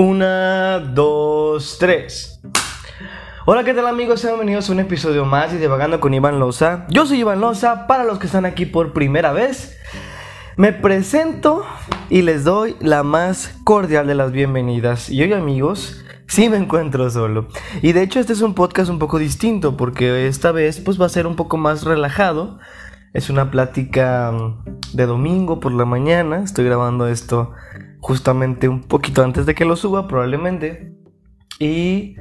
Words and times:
Una, 0.00 0.78
dos, 0.78 1.76
tres. 1.80 2.40
Hola, 3.46 3.64
¿qué 3.64 3.74
tal 3.74 3.88
amigos? 3.88 4.20
Sean 4.20 4.34
bienvenidos 4.34 4.70
a 4.70 4.72
un 4.72 4.78
episodio 4.78 5.24
más 5.24 5.50
de 5.50 5.58
Divagando 5.58 5.98
con 5.98 6.14
Iván 6.14 6.38
Loza. 6.38 6.86
Yo 6.88 7.04
soy 7.04 7.18
Iván 7.18 7.40
Loza, 7.40 7.88
para 7.88 8.04
los 8.04 8.20
que 8.20 8.26
están 8.26 8.46
aquí 8.46 8.64
por 8.64 8.92
primera 8.92 9.32
vez. 9.32 9.76
Me 10.56 10.72
presento 10.72 11.64
y 12.10 12.22
les 12.22 12.44
doy 12.44 12.76
la 12.78 13.02
más 13.02 13.56
cordial 13.64 14.06
de 14.06 14.14
las 14.14 14.30
bienvenidas. 14.30 15.10
Y 15.10 15.20
hoy 15.20 15.32
amigos, 15.32 16.04
sí 16.28 16.48
me 16.48 16.58
encuentro 16.58 17.10
solo. 17.10 17.48
Y 17.82 17.90
de 17.90 18.02
hecho 18.02 18.20
este 18.20 18.34
es 18.34 18.40
un 18.40 18.54
podcast 18.54 18.90
un 18.90 19.00
poco 19.00 19.18
distinto 19.18 19.76
porque 19.76 20.28
esta 20.28 20.52
vez 20.52 20.78
pues 20.78 21.00
va 21.00 21.06
a 21.06 21.08
ser 21.08 21.26
un 21.26 21.34
poco 21.34 21.56
más 21.56 21.82
relajado. 21.82 22.60
Es 23.14 23.30
una 23.30 23.50
plática 23.50 24.30
mm, 24.30 24.96
de 24.96 25.06
domingo 25.06 25.58
por 25.58 25.72
la 25.72 25.86
mañana. 25.86 26.44
Estoy 26.44 26.66
grabando 26.66 27.08
esto 27.08 27.52
justamente 28.00 28.68
un 28.68 28.82
poquito 28.82 29.22
antes 29.22 29.46
de 29.46 29.54
que 29.54 29.64
lo 29.64 29.76
suba 29.76 30.08
probablemente. 30.08 30.92
Y, 31.58 32.14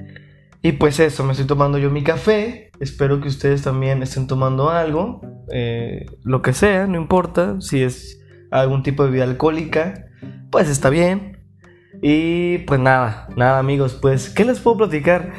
y 0.61 0.71
pues 0.73 0.99
eso, 0.99 1.23
me 1.23 1.31
estoy 1.31 1.47
tomando 1.47 1.77
yo 1.77 1.89
mi 1.89 2.03
café. 2.03 2.71
Espero 2.79 3.21
que 3.21 3.27
ustedes 3.27 3.63
también 3.63 4.01
estén 4.03 4.27
tomando 4.27 4.69
algo. 4.69 5.21
eh, 5.51 6.05
lo 6.23 6.41
que 6.41 6.53
sea, 6.53 6.87
no 6.87 6.97
importa. 6.97 7.59
Si 7.61 7.81
es 7.81 8.19
algún 8.51 8.83
tipo 8.83 9.03
de 9.03 9.09
bebida 9.09 9.23
alcohólica, 9.25 10.05
pues 10.51 10.69
está 10.69 10.89
bien. 10.89 11.37
Y 12.01 12.59
pues 12.59 12.79
nada, 12.79 13.27
nada 13.35 13.59
amigos, 13.59 13.97
pues, 13.99 14.29
¿qué 14.29 14.45
les 14.45 14.59
puedo 14.59 14.77
platicar? 14.77 15.33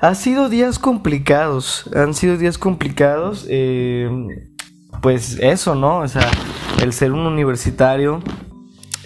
Ha 0.00 0.14
sido 0.14 0.48
días 0.48 0.78
complicados, 0.78 1.90
han 1.94 2.14
sido 2.14 2.38
días 2.38 2.56
complicados. 2.56 3.46
eh, 3.48 4.08
pues 5.02 5.38
eso, 5.40 5.74
¿no? 5.74 5.98
O 5.98 6.08
sea, 6.08 6.28
el 6.82 6.92
ser 6.92 7.12
un 7.12 7.20
universitario, 7.20 8.20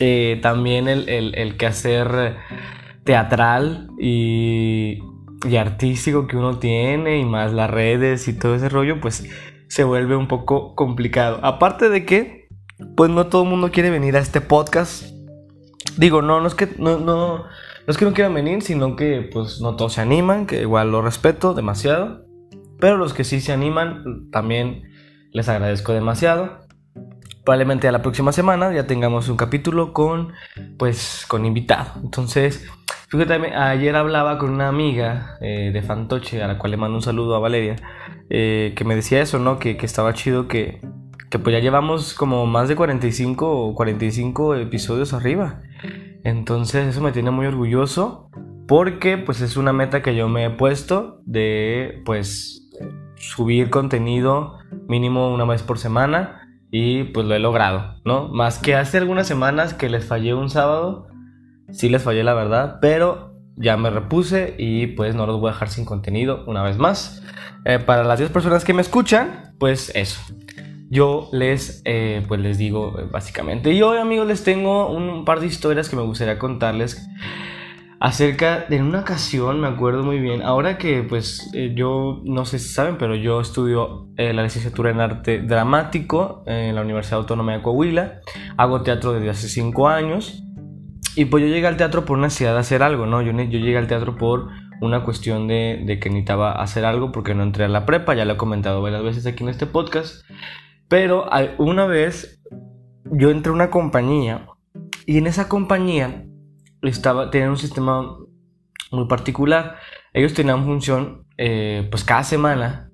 eh, 0.05 0.41
también 0.43 0.89
el, 0.89 1.09
el, 1.09 1.33
el 1.37 1.57
quehacer 1.57 2.37
teatral 3.05 3.89
y, 4.01 4.99
y 5.49 5.57
artístico 5.57 6.27
que 6.27 6.37
uno 6.37 6.59
tiene, 6.59 7.19
y 7.19 7.25
más 7.25 7.53
las 7.53 7.71
redes 7.71 8.27
y 8.27 8.37
todo 8.37 8.57
ese 8.57 8.69
rollo, 8.69 9.01
pues 9.01 9.25
se 9.69 9.85
vuelve 9.85 10.17
un 10.17 10.27
poco 10.27 10.75
complicado. 10.75 11.39
Aparte 11.45 11.89
de 11.89 12.05
que, 12.05 12.49
pues 12.97 13.11
no 13.11 13.29
todo 13.29 13.45
el 13.45 13.51
mundo 13.51 13.71
quiere 13.71 13.91
venir 13.91 14.17
a 14.17 14.21
este 14.21 14.41
podcast. 14.41 15.05
Digo, 15.97 16.21
no, 16.21 16.41
no 16.41 16.49
es 16.49 16.57
que 16.57 16.69
no, 16.79 16.99
no, 16.99 17.39
no 17.39 17.47
es 17.87 17.97
que 17.97 18.05
no 18.05 18.13
quieran 18.13 18.35
venir, 18.35 18.63
sino 18.63 18.97
que 18.97 19.31
pues 19.33 19.61
no 19.61 19.77
todos 19.77 19.93
se 19.93 20.01
animan, 20.01 20.47
que 20.47 20.63
igual 20.63 20.91
lo 20.91 21.01
respeto 21.01 21.55
demasiado. 21.55 22.27
Pero 22.81 22.97
los 22.97 23.15
que 23.15 23.23
sí 23.23 23.41
se 23.41 23.53
animan, 23.53 24.31
también 24.33 24.83
les 25.31 25.49
agradezco 25.49 25.93
demasiado. 25.93 26.62
Probablemente 27.45 27.89
a 27.89 27.93
la 27.93 28.03
próxima 28.03 28.31
semana 28.31 28.73
ya 28.73 28.87
tengamos 28.87 29.29
un 29.29 29.37
capítulo 29.37 29.93
con, 29.93 30.33
pues, 30.79 31.25
con 31.27 31.45
invitado. 31.45 31.91
Entonces, 32.01 32.69
fíjate, 33.09 33.35
ayer 33.55 33.97
hablaba 33.97 34.39
con 34.39 34.51
una 34.51 34.69
amiga 34.69 35.39
eh, 35.41 35.71
de 35.73 35.83
Fantoche, 35.83 36.41
a 36.41 36.47
la 36.47 36.59
cual 36.59 36.71
le 36.71 36.77
mando 36.77 36.97
un 36.97 37.03
saludo 37.03 37.35
a 37.35 37.41
Valeria, 37.41 37.77
eh, 38.31 38.75
que 38.77 38.85
me 38.85 38.95
decía 38.95 39.21
eso, 39.21 39.41
¿no? 39.41 39.59
Que, 39.59 39.77
que 39.77 39.87
estaba 39.87 40.15
chido 40.15 40.47
que, 40.47 40.81
que 41.31 41.41
pues 41.41 41.53
ya 41.53 41.59
llevamos 41.59 42.15
como 42.15 42.47
más 42.47 42.69
de 42.69 42.77
45 42.77 43.51
o 43.51 43.75
45 43.75 44.55
episodios 44.55 45.13
arriba. 45.13 45.63
Entonces, 46.23 46.87
eso 46.87 47.01
me 47.01 47.11
tiene 47.11 47.33
muy 47.33 47.47
orgulloso 47.47 48.31
porque, 48.69 49.19
pues, 49.19 49.41
es 49.41 49.57
una 49.57 49.73
meta 49.73 50.01
que 50.01 50.15
yo 50.15 50.29
me 50.29 50.45
he 50.45 50.51
puesto 50.51 51.21
de, 51.27 52.03
pues, 52.05 52.71
subir 53.17 53.69
contenido 53.69 54.59
mínimo 54.87 55.35
una 55.35 55.45
vez 55.45 55.63
por 55.65 55.79
semana 55.79 56.42
y 56.75 57.05
pues 57.05 57.27
lo 57.27 57.35
he 57.35 57.39
logrado, 57.39 57.97
¿no? 58.07 58.29
Más 58.29 58.59
que 58.59 58.75
hace 58.75 58.97
algunas 58.97 59.27
semanas 59.27 59.75
que 59.75 59.91
les 59.91 60.07
fallé 60.07 60.33
un 60.33 60.49
sábado, 60.49 61.07
sí 61.71 61.91
les 61.91 62.03
fallé 62.03 62.25
la 62.25 62.33
verdad, 62.33 62.79
pero 62.81 63.35
ya 63.57 63.77
me 63.77 63.91
repuse 63.91 64.55
y 64.59 64.87
pues 64.89 65.15
no 65.15 65.27
los 65.27 65.39
voy 65.39 65.51
a 65.51 65.53
dejar 65.53 65.69
sin 65.69 65.85
contenido 65.85 66.45
una 66.47 66.63
vez 66.63 66.79
más. 66.79 67.23
Eh, 67.67 67.79
para 67.79 68.05
las 68.05 68.19
10 68.19 68.31
personas 68.31 68.65
que 68.65 68.73
me 68.73 68.81
escuchan, 68.81 69.55
pues 69.59 69.93
eso. 69.95 70.19
Yo 70.89 71.29
les, 71.31 71.83
eh, 71.85 72.25
pues 72.27 72.41
les 72.41 72.57
digo 72.57 72.99
eh, 72.99 73.05
básicamente. 73.11 73.71
Y 73.73 73.83
hoy 73.83 73.99
amigos 73.99 74.27
les 74.27 74.43
tengo 74.43 74.89
un 74.89 75.27
par 75.27 75.41
de 75.41 75.49
historias 75.49 75.91
que 75.91 75.97
me 75.97 76.03
gustaría 76.03 76.39
contarles 76.39 77.07
acerca 78.03 78.65
de 78.69 78.83
una 78.83 79.03
ocasión, 79.03 79.61
me 79.61 79.69
acuerdo 79.69 80.03
muy 80.03 80.19
bien, 80.19 80.43
ahora 80.43 80.77
que 80.77 81.05
pues 81.05 81.49
eh, 81.55 81.73
yo, 81.77 82.21
no 82.25 82.45
sé 82.45 82.59
si 82.59 82.69
saben, 82.69 82.99
pero 82.99 83.15
yo 83.15 83.41
estudio 83.41 84.09
eh, 84.17 84.33
la 84.33 84.43
licenciatura 84.43 84.91
en 84.91 84.99
arte 84.99 85.41
dramático 85.41 86.43
en 86.49 86.75
la 86.75 86.83
Universidad 86.83 87.21
Autónoma 87.21 87.53
de 87.53 87.63
Coahuila, 87.63 88.21
hago 88.57 88.83
teatro 88.83 89.13
desde 89.13 89.31
hace 89.31 89.49
5 89.49 89.89
años. 89.89 90.43
Y 91.15 91.27
pues 91.27 91.45
yo 91.45 91.49
llegué 91.49 91.69
al 91.69 91.77
teatro 91.77 92.05
por 92.05 92.19
necesidad 92.19 92.55
de 92.55 92.59
hacer 92.59 92.83
algo, 92.83 93.07
¿no? 93.07 93.23
Yo, 93.23 93.31
yo 93.31 93.59
llegué 93.61 93.79
al 93.79 93.87
teatro 93.87 94.17
por 94.17 94.49
una 94.81 95.05
cuestión 95.05 95.47
de, 95.47 95.85
de 95.87 96.01
que 96.01 96.09
necesitaba 96.09 96.61
hacer 96.61 96.85
algo 96.85 97.13
porque 97.13 97.37
no 97.37 97.45
entré 97.45 97.67
a 97.67 97.69
la 97.69 97.87
prepa, 97.87 98.15
ya 98.15 98.25
lo 98.25 98.33
he 98.33 98.37
comentado 98.37 98.83
varias 98.83 99.05
veces 99.05 99.27
aquí 99.27 99.45
en 99.45 99.51
este 99.51 99.67
podcast, 99.67 100.25
pero 100.89 101.27
una 101.59 101.87
vez 101.87 102.43
yo 103.13 103.31
entré 103.31 103.51
a 103.51 103.55
una 103.55 103.71
compañía 103.71 104.49
y 105.07 105.19
en 105.19 105.29
esa 105.29 105.49
compañía 105.49 106.25
estaba, 106.83 107.31
tenían 107.31 107.51
un 107.51 107.57
sistema 107.57 108.17
muy 108.91 109.07
particular. 109.07 109.77
Ellos 110.13 110.35
tenían 110.35 110.65
función, 110.65 111.25
eh, 111.39 111.89
pues 111.91 112.05
cada 112.05 112.25
semana, 112.25 112.91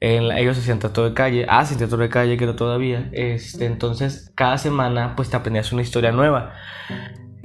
en 0.00 0.28
la- 0.28 0.40
ellos 0.40 0.58
hacían 0.58 0.78
teatro 0.80 1.04
de 1.04 1.14
calle, 1.14 1.46
hacen 1.48 1.78
teatro 1.78 1.98
de 1.98 2.08
calle, 2.08 2.36
creo 2.36 2.56
todavía. 2.56 3.08
Este, 3.12 3.66
entonces, 3.66 4.32
cada 4.34 4.58
semana, 4.58 5.14
pues 5.16 5.30
te 5.30 5.36
aprendías 5.36 5.72
una 5.72 5.82
historia 5.82 6.10
nueva. 6.12 6.54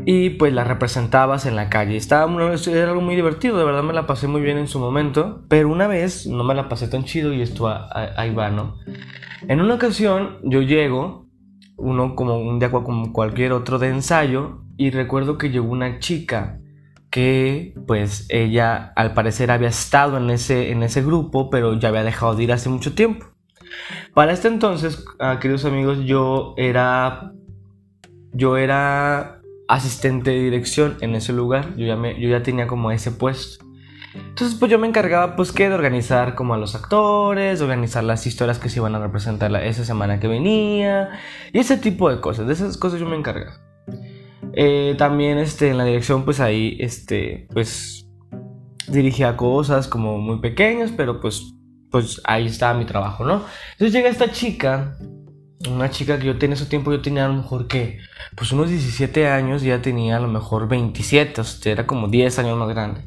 Y 0.05 0.31
pues 0.31 0.53
la 0.53 0.63
representabas 0.63 1.45
en 1.45 1.55
la 1.55 1.69
calle. 1.69 1.97
Estaba 1.97 2.31
era 2.67 2.89
algo 2.89 3.01
muy 3.01 3.15
divertido, 3.15 3.57
de 3.57 3.65
verdad 3.65 3.83
me 3.83 3.93
la 3.93 4.07
pasé 4.07 4.27
muy 4.27 4.41
bien 4.41 4.57
en 4.57 4.67
su 4.67 4.79
momento. 4.79 5.43
Pero 5.49 5.69
una 5.69 5.87
vez 5.87 6.27
no 6.27 6.43
me 6.43 6.55
la 6.55 6.69
pasé 6.69 6.87
tan 6.87 7.03
chido 7.03 7.33
y 7.33 7.41
esto 7.41 7.67
ahí 7.67 8.33
va, 8.33 8.49
¿no? 8.49 8.77
En 9.47 9.59
una 9.59 9.73
ocasión 9.75 10.37
yo 10.43 10.61
llego, 10.61 11.26
uno 11.77 12.15
como 12.15 12.37
un 12.37 12.59
día 12.59 12.71
como 12.71 13.13
cualquier 13.13 13.53
otro 13.53 13.79
de 13.79 13.89
ensayo, 13.89 14.61
y 14.77 14.91
recuerdo 14.91 15.37
que 15.37 15.49
llegó 15.49 15.69
una 15.69 15.99
chica 15.99 16.59
que 17.09 17.73
pues 17.87 18.25
ella 18.29 18.91
al 18.95 19.13
parecer 19.13 19.49
había 19.49 19.69
estado 19.69 20.17
en 20.17 20.29
ese, 20.29 20.71
en 20.71 20.83
ese 20.83 21.01
grupo, 21.01 21.49
pero 21.49 21.73
ya 21.79 21.89
había 21.89 22.03
dejado 22.03 22.35
de 22.35 22.43
ir 22.43 22.51
hace 22.51 22.69
mucho 22.69 22.93
tiempo. 22.93 23.27
Para 24.13 24.33
este 24.33 24.47
entonces, 24.47 25.05
ah, 25.19 25.39
queridos 25.39 25.65
amigos, 25.65 25.99
yo 26.05 26.53
era 26.57 27.31
yo 28.33 28.57
era 28.57 29.41
asistente 29.67 30.31
de 30.31 30.43
dirección 30.43 30.97
en 31.01 31.15
ese 31.15 31.33
lugar, 31.33 31.75
yo 31.75 31.85
ya, 31.85 31.95
me, 31.95 32.19
yo 32.19 32.29
ya 32.29 32.43
tenía 32.43 32.67
como 32.67 32.91
ese 32.91 33.11
puesto. 33.11 33.65
Entonces 34.17 34.57
pues 34.59 34.71
yo 34.71 34.79
me 34.79 34.87
encargaba 34.87 35.35
pues 35.35 35.51
que 35.51 35.67
de 35.69 35.75
organizar 35.75 36.35
como 36.35 36.53
a 36.53 36.57
los 36.57 36.75
actores, 36.75 37.61
organizar 37.61 38.03
las 38.03 38.27
historias 38.27 38.59
que 38.59 38.69
se 38.69 38.79
iban 38.79 38.95
a 38.95 38.99
representar 38.99 39.53
esa 39.63 39.85
semana 39.85 40.19
que 40.19 40.27
venía 40.27 41.09
y 41.53 41.59
ese 41.59 41.77
tipo 41.77 42.09
de 42.09 42.19
cosas, 42.19 42.47
de 42.47 42.53
esas 42.53 42.77
cosas 42.77 42.99
yo 42.99 43.07
me 43.07 43.15
encargaba. 43.15 43.59
Eh, 44.53 44.95
también 44.97 45.37
este, 45.37 45.69
en 45.69 45.77
la 45.77 45.85
dirección 45.85 46.25
pues 46.25 46.39
ahí 46.39 46.77
este 46.79 47.47
pues 47.53 48.07
dirigía 48.87 49.35
cosas 49.37 49.87
como 49.87 50.17
muy 50.17 50.39
pequeñas, 50.39 50.91
pero 50.95 51.19
pues 51.19 51.53
pues 51.91 52.21
ahí 52.25 52.47
estaba 52.47 52.77
mi 52.77 52.85
trabajo, 52.85 53.23
¿no? 53.25 53.43
Entonces 53.73 53.93
llega 53.93 54.09
esta 54.09 54.31
chica, 54.31 54.97
una 55.69 55.89
chica 55.89 56.19
que 56.19 56.27
yo 56.27 56.37
tenía 56.37 56.55
ese 56.55 56.65
tiempo, 56.65 56.91
yo 56.91 57.01
tenía 57.01 57.25
a 57.25 57.29
lo 57.29 57.35
mejor 57.35 57.67
que 57.67 57.99
pues 58.35 58.51
unos 58.51 58.69
17 58.69 59.27
años, 59.27 59.61
ya 59.61 59.81
tenía 59.81 60.17
a 60.17 60.19
lo 60.19 60.27
mejor 60.27 60.67
27, 60.67 61.41
o 61.41 61.43
sea, 61.43 61.71
era 61.71 61.87
como 61.87 62.07
10 62.07 62.39
años 62.39 62.57
más 62.57 62.69
grande. 62.69 63.01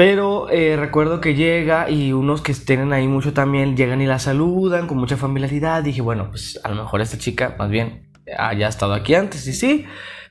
Pero 0.00 0.48
eh, 0.48 0.76
recuerdo 0.78 1.20
que 1.20 1.34
llega 1.34 1.90
y 1.90 2.14
unos 2.14 2.40
que 2.40 2.52
estén 2.52 2.90
ahí 2.94 3.06
mucho 3.06 3.34
también 3.34 3.76
llegan 3.76 4.00
y 4.00 4.06
la 4.06 4.18
saludan 4.18 4.86
con 4.86 4.96
mucha 4.96 5.18
familiaridad. 5.18 5.82
Dije, 5.82 6.00
bueno, 6.00 6.30
pues 6.30 6.58
a 6.64 6.70
lo 6.70 6.76
mejor 6.84 7.02
esta 7.02 7.18
chica 7.18 7.54
más 7.58 7.68
bien 7.68 8.08
haya 8.38 8.68
estado 8.68 8.94
aquí 8.94 9.14
antes. 9.14 9.46
Y 9.46 9.52
sí, 9.52 9.84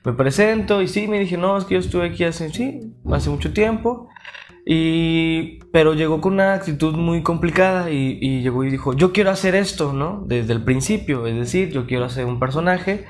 me 0.04 0.12
presento 0.12 0.82
y 0.82 0.88
sí, 0.88 1.06
me 1.06 1.20
dije, 1.20 1.36
no, 1.36 1.56
es 1.56 1.66
que 1.66 1.74
yo 1.74 1.78
estuve 1.78 2.06
aquí 2.06 2.24
hace, 2.24 2.50
sí, 2.50 2.80
hace 3.12 3.30
mucho 3.30 3.52
tiempo. 3.52 4.08
Y, 4.66 5.60
pero 5.72 5.94
llegó 5.94 6.20
con 6.20 6.32
una 6.32 6.54
actitud 6.54 6.96
muy 6.96 7.22
complicada 7.22 7.92
y, 7.92 8.18
y 8.20 8.42
llegó 8.42 8.64
y 8.64 8.70
dijo, 8.72 8.94
yo 8.94 9.12
quiero 9.12 9.30
hacer 9.30 9.54
esto, 9.54 9.92
¿no? 9.92 10.24
Desde 10.26 10.52
el 10.52 10.64
principio, 10.64 11.28
es 11.28 11.36
decir, 11.36 11.70
yo 11.70 11.86
quiero 11.86 12.06
hacer 12.06 12.24
un 12.24 12.40
personaje 12.40 13.04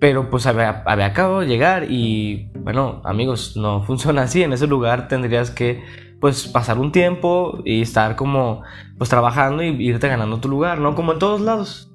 pero 0.00 0.30
pues 0.30 0.46
había, 0.46 0.82
acabado 0.86 1.40
de 1.40 1.46
llegar 1.46 1.90
y 1.90 2.50
bueno, 2.56 3.00
amigos, 3.04 3.56
no 3.56 3.82
funciona 3.86 4.22
así. 4.22 4.42
En 4.42 4.52
ese 4.52 4.66
lugar 4.66 5.08
tendrías 5.08 5.50
que 5.50 5.82
pues 6.20 6.46
pasar 6.46 6.78
un 6.78 6.92
tiempo 6.92 7.60
y 7.64 7.82
estar 7.82 8.16
como 8.16 8.62
pues 8.98 9.10
trabajando 9.10 9.62
y 9.62 9.68
irte 9.84 10.08
ganando 10.08 10.38
tu 10.38 10.48
lugar, 10.48 10.78
¿no? 10.78 10.94
Como 10.94 11.12
en 11.12 11.18
todos 11.18 11.40
lados. 11.40 11.92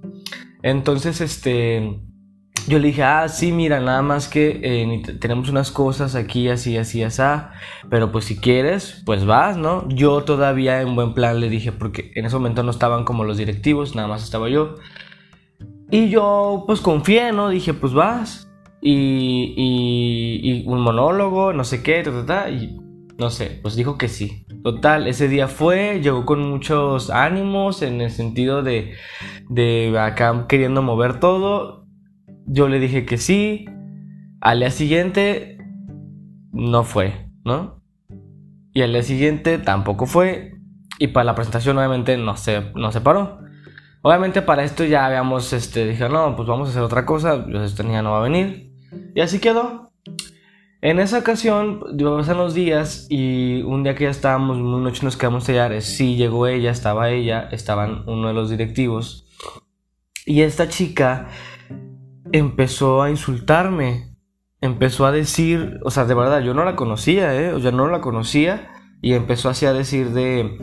Entonces, 0.64 1.22
este, 1.22 2.02
yo 2.68 2.80
le 2.80 2.88
dije, 2.88 3.04
ah, 3.04 3.30
sí, 3.30 3.54
mira, 3.54 3.80
nada 3.80 4.02
más 4.02 4.28
que 4.28 4.60
eh, 4.62 5.18
tenemos 5.22 5.48
unas 5.48 5.72
cosas 5.72 6.16
aquí, 6.16 6.50
así, 6.50 6.76
así, 6.78 7.02
así, 7.04 7.22
pero 7.90 8.12
pues 8.12 8.26
si 8.26 8.38
quieres, 8.38 9.02
pues 9.06 9.26
vas, 9.26 9.56
¿no? 9.56 9.88
Yo 9.88 10.24
todavía 10.24 10.82
en 10.82 10.94
buen 10.96 11.14
plan 11.14 11.40
le 11.40 11.50
dije, 11.50 11.72
porque 11.72 12.12
en 12.16 12.26
ese 12.26 12.36
momento 12.36 12.64
no 12.64 12.72
estaban 12.72 13.06
como 13.06 13.24
los 13.24 13.38
directivos, 13.38 13.96
nada 13.96 14.10
más 14.10 14.24
estaba 14.24 14.50
yo. 14.50 14.76
Y 15.90 16.10
yo 16.10 16.64
pues 16.68 16.82
confié, 16.82 17.32
¿no? 17.32 17.50
Dije, 17.50 17.74
pues 17.74 17.94
vas. 17.94 18.50
y, 18.82 19.54
y, 19.58 20.64
un 20.68 20.82
monólogo, 20.82 21.54
no 21.54 21.64
sé 21.64 21.82
qué, 21.82 22.04
y 22.52 22.80
no 23.18 23.32
sé, 23.32 23.60
pues 23.62 23.76
dijo 23.76 23.98
que 23.98 24.08
sí. 24.08 24.46
Total, 24.64 25.08
ese 25.08 25.28
día 25.28 25.48
fue, 25.48 26.02
llegó 26.02 26.26
con 26.26 26.48
muchos 26.50 27.10
ánimos 27.10 27.82
en 27.82 28.02
el 28.02 28.12
sentido 28.12 28.62
de, 28.62 28.94
de 29.50 29.98
acá 30.00 30.46
queriendo 30.48 30.82
mover 30.82 31.20
todo. 31.20 31.88
Yo 32.46 32.68
le 32.68 32.80
dije 32.80 33.06
que 33.06 33.18
sí. 33.18 33.66
Al 34.40 34.60
día 34.60 34.70
siguiente 34.70 35.58
no 36.52 36.84
fue, 36.84 37.30
¿no? 37.44 37.82
Y 38.74 38.84
al 38.84 38.92
día 38.92 39.04
siguiente 39.04 39.58
tampoco 39.58 40.06
fue. 40.06 40.54
Y 41.00 41.08
para 41.08 41.24
la 41.24 41.36
presentación 41.36 41.78
obviamente 41.78 42.18
no 42.18 42.38
se, 42.38 42.72
no 42.76 42.92
se 42.92 43.02
paró. 43.02 43.40
Obviamente 44.02 44.42
para 44.42 44.64
esto 44.64 44.84
ya 44.84 45.06
habíamos, 45.06 45.52
este, 45.54 45.86
dije, 45.86 46.08
no, 46.10 46.36
pues 46.36 46.48
vamos 46.48 46.68
a 46.68 46.72
hacer 46.72 46.84
otra 46.84 47.06
cosa. 47.06 47.46
Yo 47.48 47.64
este 47.64 47.84
niña 47.84 48.02
no 48.02 48.12
va 48.12 48.20
a 48.20 48.24
venir. 48.24 48.72
Y 49.16 49.22
así 49.22 49.40
quedó. 49.40 49.92
En 50.82 51.00
esa 51.00 51.18
ocasión, 51.18 51.84
pasan 52.18 52.38
los 52.38 52.54
días 52.54 53.08
y 53.10 53.64
un 53.64 53.84
día 53.84 53.96
que 53.96 54.04
ya 54.04 54.12
estábamos, 54.12 54.58
una 54.58 54.78
noche 54.78 55.04
nos 55.04 55.18
quedamos 55.18 55.50
a 55.50 55.82
sí 55.82 56.16
llegó 56.16 56.46
ella, 56.46 56.70
estaba 56.70 57.10
ella, 57.10 57.50
estaban 57.52 58.04
uno 58.08 58.28
de 58.28 58.34
los 58.36 58.52
directivos. 58.52 59.26
Y 60.26 60.42
esta 60.42 60.70
chica 60.70 61.30
empezó 62.32 63.02
a 63.02 63.10
insultarme, 63.10 64.16
empezó 64.62 65.08
a 65.08 65.12
decir, 65.12 65.80
o 65.84 65.90
sea, 65.90 66.06
de 66.06 66.14
verdad, 66.14 66.42
yo 66.42 66.54
no 66.54 66.64
la 66.64 66.76
conocía, 66.76 67.36
¿eh? 67.36 67.54
O 67.54 67.60
sea, 67.60 67.72
no 67.72 67.88
la 67.88 68.00
conocía 68.00 68.72
y 69.02 69.14
empezó 69.14 69.50
así 69.50 69.66
a 69.66 69.74
decir 69.74 70.12
de 70.12 70.60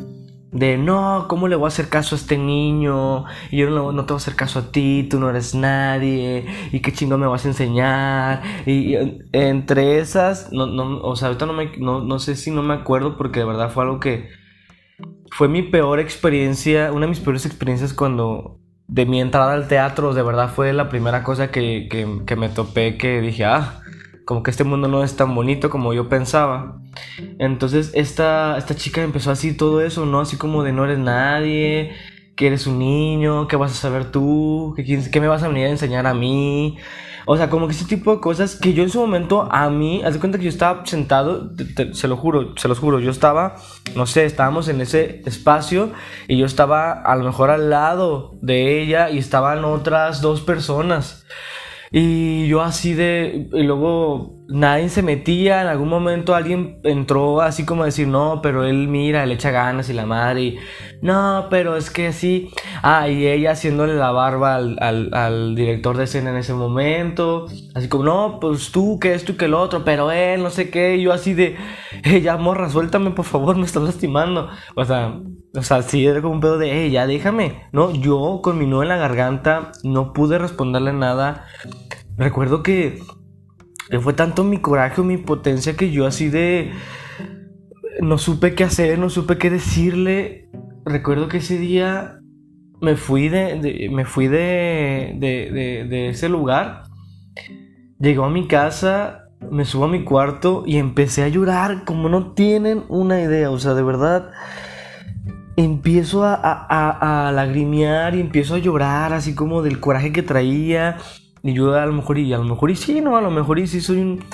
de 0.54 0.78
no, 0.78 1.26
¿cómo 1.28 1.48
le 1.48 1.56
voy 1.56 1.66
a 1.66 1.68
hacer 1.68 1.88
caso 1.88 2.14
a 2.14 2.18
este 2.18 2.38
niño? 2.38 3.24
Y 3.50 3.58
yo 3.58 3.70
no, 3.70 3.92
no 3.92 4.06
te 4.06 4.12
voy 4.12 4.18
a 4.18 4.22
hacer 4.22 4.36
caso 4.36 4.60
a 4.60 4.70
ti, 4.72 5.06
tú 5.10 5.18
no 5.18 5.28
eres 5.28 5.54
nadie, 5.54 6.46
y 6.72 6.80
qué 6.80 6.92
chingo 6.92 7.18
me 7.18 7.26
vas 7.26 7.44
a 7.44 7.48
enseñar. 7.48 8.42
Y, 8.64 8.94
entre 9.32 9.98
esas, 9.98 10.52
no, 10.52 10.66
no, 10.66 11.00
o 11.02 11.16
sea, 11.16 11.28
ahorita 11.28 11.46
no, 11.46 11.52
me, 11.52 11.76
no, 11.78 12.00
no 12.00 12.18
sé 12.20 12.36
si 12.36 12.52
no 12.52 12.62
me 12.62 12.74
acuerdo 12.74 13.16
porque 13.16 13.40
de 13.40 13.46
verdad 13.46 13.70
fue 13.70 13.82
algo 13.82 13.98
que 14.00 14.28
fue 15.32 15.48
mi 15.48 15.62
peor 15.62 15.98
experiencia, 15.98 16.92
una 16.92 17.02
de 17.02 17.08
mis 17.08 17.20
peores 17.20 17.44
experiencias 17.46 17.92
cuando 17.92 18.60
de 18.86 19.06
mi 19.06 19.20
entrada 19.20 19.54
al 19.54 19.66
teatro, 19.66 20.14
de 20.14 20.22
verdad 20.22 20.50
fue 20.54 20.72
la 20.72 20.88
primera 20.88 21.24
cosa 21.24 21.50
que, 21.50 21.88
que, 21.90 22.20
que 22.26 22.36
me 22.36 22.48
topé 22.48 22.96
que 22.96 23.20
dije, 23.20 23.44
ah, 23.44 23.82
como 24.24 24.42
que 24.42 24.50
este 24.50 24.64
mundo 24.64 24.88
no 24.88 25.04
es 25.04 25.16
tan 25.16 25.34
bonito 25.34 25.70
como 25.70 25.92
yo 25.92 26.08
pensaba. 26.08 26.78
Entonces 27.38 27.90
esta, 27.94 28.56
esta 28.58 28.74
chica 28.74 29.02
empezó 29.02 29.30
así 29.30 29.56
todo 29.56 29.80
eso, 29.80 30.06
¿no? 30.06 30.20
Así 30.20 30.36
como 30.36 30.62
de 30.62 30.72
no 30.72 30.84
eres 30.84 30.98
nadie, 30.98 31.94
que 32.36 32.46
eres 32.46 32.66
un 32.66 32.78
niño, 32.78 33.48
¿qué 33.48 33.56
vas 33.56 33.72
a 33.72 33.74
saber 33.74 34.10
tú? 34.10 34.74
¿Qué, 34.76 35.10
qué 35.10 35.20
me 35.20 35.28
vas 35.28 35.42
a 35.42 35.48
venir 35.48 35.66
a 35.66 35.70
enseñar 35.70 36.06
a 36.06 36.14
mí? 36.14 36.78
O 37.26 37.36
sea, 37.36 37.48
como 37.48 37.66
que 37.66 37.72
ese 37.72 37.86
tipo 37.86 38.14
de 38.14 38.20
cosas 38.20 38.56
que 38.56 38.74
yo 38.74 38.82
en 38.82 38.90
su 38.90 39.00
momento 39.00 39.48
a 39.50 39.70
mí, 39.70 40.02
haz 40.04 40.14
de 40.14 40.20
cuenta 40.20 40.36
que 40.36 40.44
yo 40.44 40.50
estaba 40.50 40.84
sentado, 40.84 41.52
se 41.92 42.08
lo 42.08 42.16
juro, 42.16 42.54
se 42.56 42.68
los 42.68 42.78
juro, 42.78 43.00
yo 43.00 43.10
estaba, 43.10 43.56
no 43.96 44.04
sé, 44.06 44.26
estábamos 44.26 44.68
en 44.68 44.82
ese 44.82 45.22
espacio 45.24 45.90
y 46.28 46.36
yo 46.36 46.44
estaba 46.44 46.92
a 46.92 47.16
lo 47.16 47.24
mejor 47.24 47.50
al 47.50 47.70
lado 47.70 48.34
de 48.42 48.82
ella 48.82 49.08
y 49.08 49.18
estaban 49.18 49.64
otras 49.64 50.20
dos 50.20 50.42
personas. 50.42 51.24
Y 51.96 52.48
yo 52.48 52.60
así 52.60 52.92
de... 52.92 53.48
Y 53.52 53.62
luego 53.62 54.34
nadie 54.48 54.88
se 54.88 55.02
metía, 55.02 55.62
en 55.62 55.68
algún 55.68 55.88
momento 55.88 56.34
alguien 56.34 56.78
entró 56.84 57.40
así 57.40 57.64
como 57.64 57.82
a 57.82 57.86
decir, 57.86 58.08
no, 58.08 58.40
pero 58.42 58.64
él 58.64 58.88
mira, 58.88 59.24
le 59.26 59.34
echa 59.34 59.50
ganas 59.50 59.88
y 59.88 59.94
la 59.94 60.06
madre, 60.06 60.56
no, 61.00 61.46
pero 61.50 61.76
es 61.76 61.90
que 61.90 62.12
sí, 62.12 62.50
ah, 62.82 63.08
y 63.08 63.26
ella 63.26 63.52
haciéndole 63.52 63.94
la 63.94 64.10
barba 64.10 64.56
al, 64.56 64.78
al, 65.12 65.54
director 65.54 65.96
de 65.96 66.04
escena 66.04 66.30
en 66.30 66.36
ese 66.36 66.52
momento, 66.52 67.46
así 67.74 67.88
como, 67.88 68.04
no, 68.04 68.38
pues 68.40 68.70
tú, 68.70 68.98
que 68.98 69.14
esto 69.14 69.32
y 69.32 69.36
que 69.36 69.46
el 69.46 69.54
otro, 69.54 69.84
pero 69.84 70.10
él, 70.10 70.42
no 70.42 70.50
sé 70.50 70.70
qué, 70.70 70.96
y 70.96 71.02
yo 71.02 71.12
así 71.12 71.32
de, 71.34 71.56
ella, 72.04 72.36
morra, 72.36 72.68
suéltame, 72.68 73.10
por 73.10 73.24
favor, 73.24 73.56
me 73.56 73.64
estás 73.64 73.82
lastimando, 73.82 74.50
o 74.74 74.84
sea, 74.84 75.20
o 75.56 75.62
sea, 75.62 75.82
sí, 75.82 76.04
era 76.04 76.20
como 76.20 76.34
un 76.34 76.40
pedo 76.40 76.58
de, 76.58 76.84
ella, 76.84 77.06
déjame, 77.06 77.62
no, 77.72 77.92
yo 77.92 78.40
con 78.42 78.58
mi 78.58 78.66
nudo 78.66 78.82
en 78.82 78.88
la 78.88 78.96
garganta 78.96 79.72
no 79.82 80.12
pude 80.12 80.38
responderle 80.38 80.92
nada, 80.92 81.46
recuerdo 82.16 82.62
que 82.62 83.00
fue 84.00 84.12
tanto 84.12 84.44
mi 84.44 84.58
coraje 84.58 85.00
o 85.00 85.04
mi 85.04 85.16
potencia 85.16 85.76
que 85.76 85.90
yo 85.90 86.06
así 86.06 86.28
de... 86.28 86.72
No 88.00 88.18
supe 88.18 88.54
qué 88.54 88.64
hacer, 88.64 88.98
no 88.98 89.08
supe 89.08 89.38
qué 89.38 89.50
decirle. 89.50 90.48
Recuerdo 90.84 91.28
que 91.28 91.36
ese 91.36 91.58
día 91.58 92.18
me 92.80 92.96
fui 92.96 93.28
de, 93.28 93.88
me 93.92 94.04
fui 94.04 94.28
de, 94.28 95.14
de, 95.18 95.86
de, 95.88 96.08
ese 96.08 96.28
lugar. 96.28 96.84
Llegó 98.00 98.24
a 98.24 98.30
mi 98.30 98.48
casa, 98.48 99.30
me 99.50 99.64
subo 99.64 99.84
a 99.84 99.88
mi 99.88 100.04
cuarto 100.04 100.64
y 100.66 100.78
empecé 100.78 101.22
a 101.22 101.28
llorar 101.28 101.84
como 101.84 102.08
no 102.08 102.32
tienen 102.32 102.84
una 102.88 103.20
idea. 103.20 103.50
O 103.50 103.58
sea, 103.58 103.74
de 103.74 103.82
verdad, 103.82 104.32
empiezo 105.56 106.24
a, 106.24 106.34
a, 106.34 107.28
a, 107.28 107.32
lagrimear 107.32 108.16
y 108.16 108.20
empiezo 108.20 108.56
a 108.56 108.58
llorar 108.58 109.12
así 109.12 109.34
como 109.34 109.62
del 109.62 109.80
coraje 109.80 110.12
que 110.12 110.22
traía. 110.22 110.98
Y 111.44 111.52
yo 111.52 111.74
a 111.74 111.84
lo 111.84 111.92
mejor, 111.92 112.18
y 112.18 112.32
a 112.32 112.38
lo 112.38 112.44
mejor, 112.44 112.70
y 112.70 112.76
sí, 112.76 113.02
no, 113.02 113.18
a 113.18 113.20
lo 113.20 113.30
mejor, 113.30 113.58
y 113.58 113.66
sí 113.66 113.82
soy 113.82 113.98
un, 113.98 114.24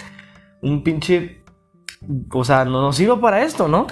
un 0.63 0.85
pinche. 0.85 1.43
O 2.33 2.45
sea, 2.45 2.65
no, 2.65 2.81
no 2.81 2.93
sirvo 2.93 3.21
para 3.21 3.43
esto, 3.43 3.67
¿no? 3.67 3.89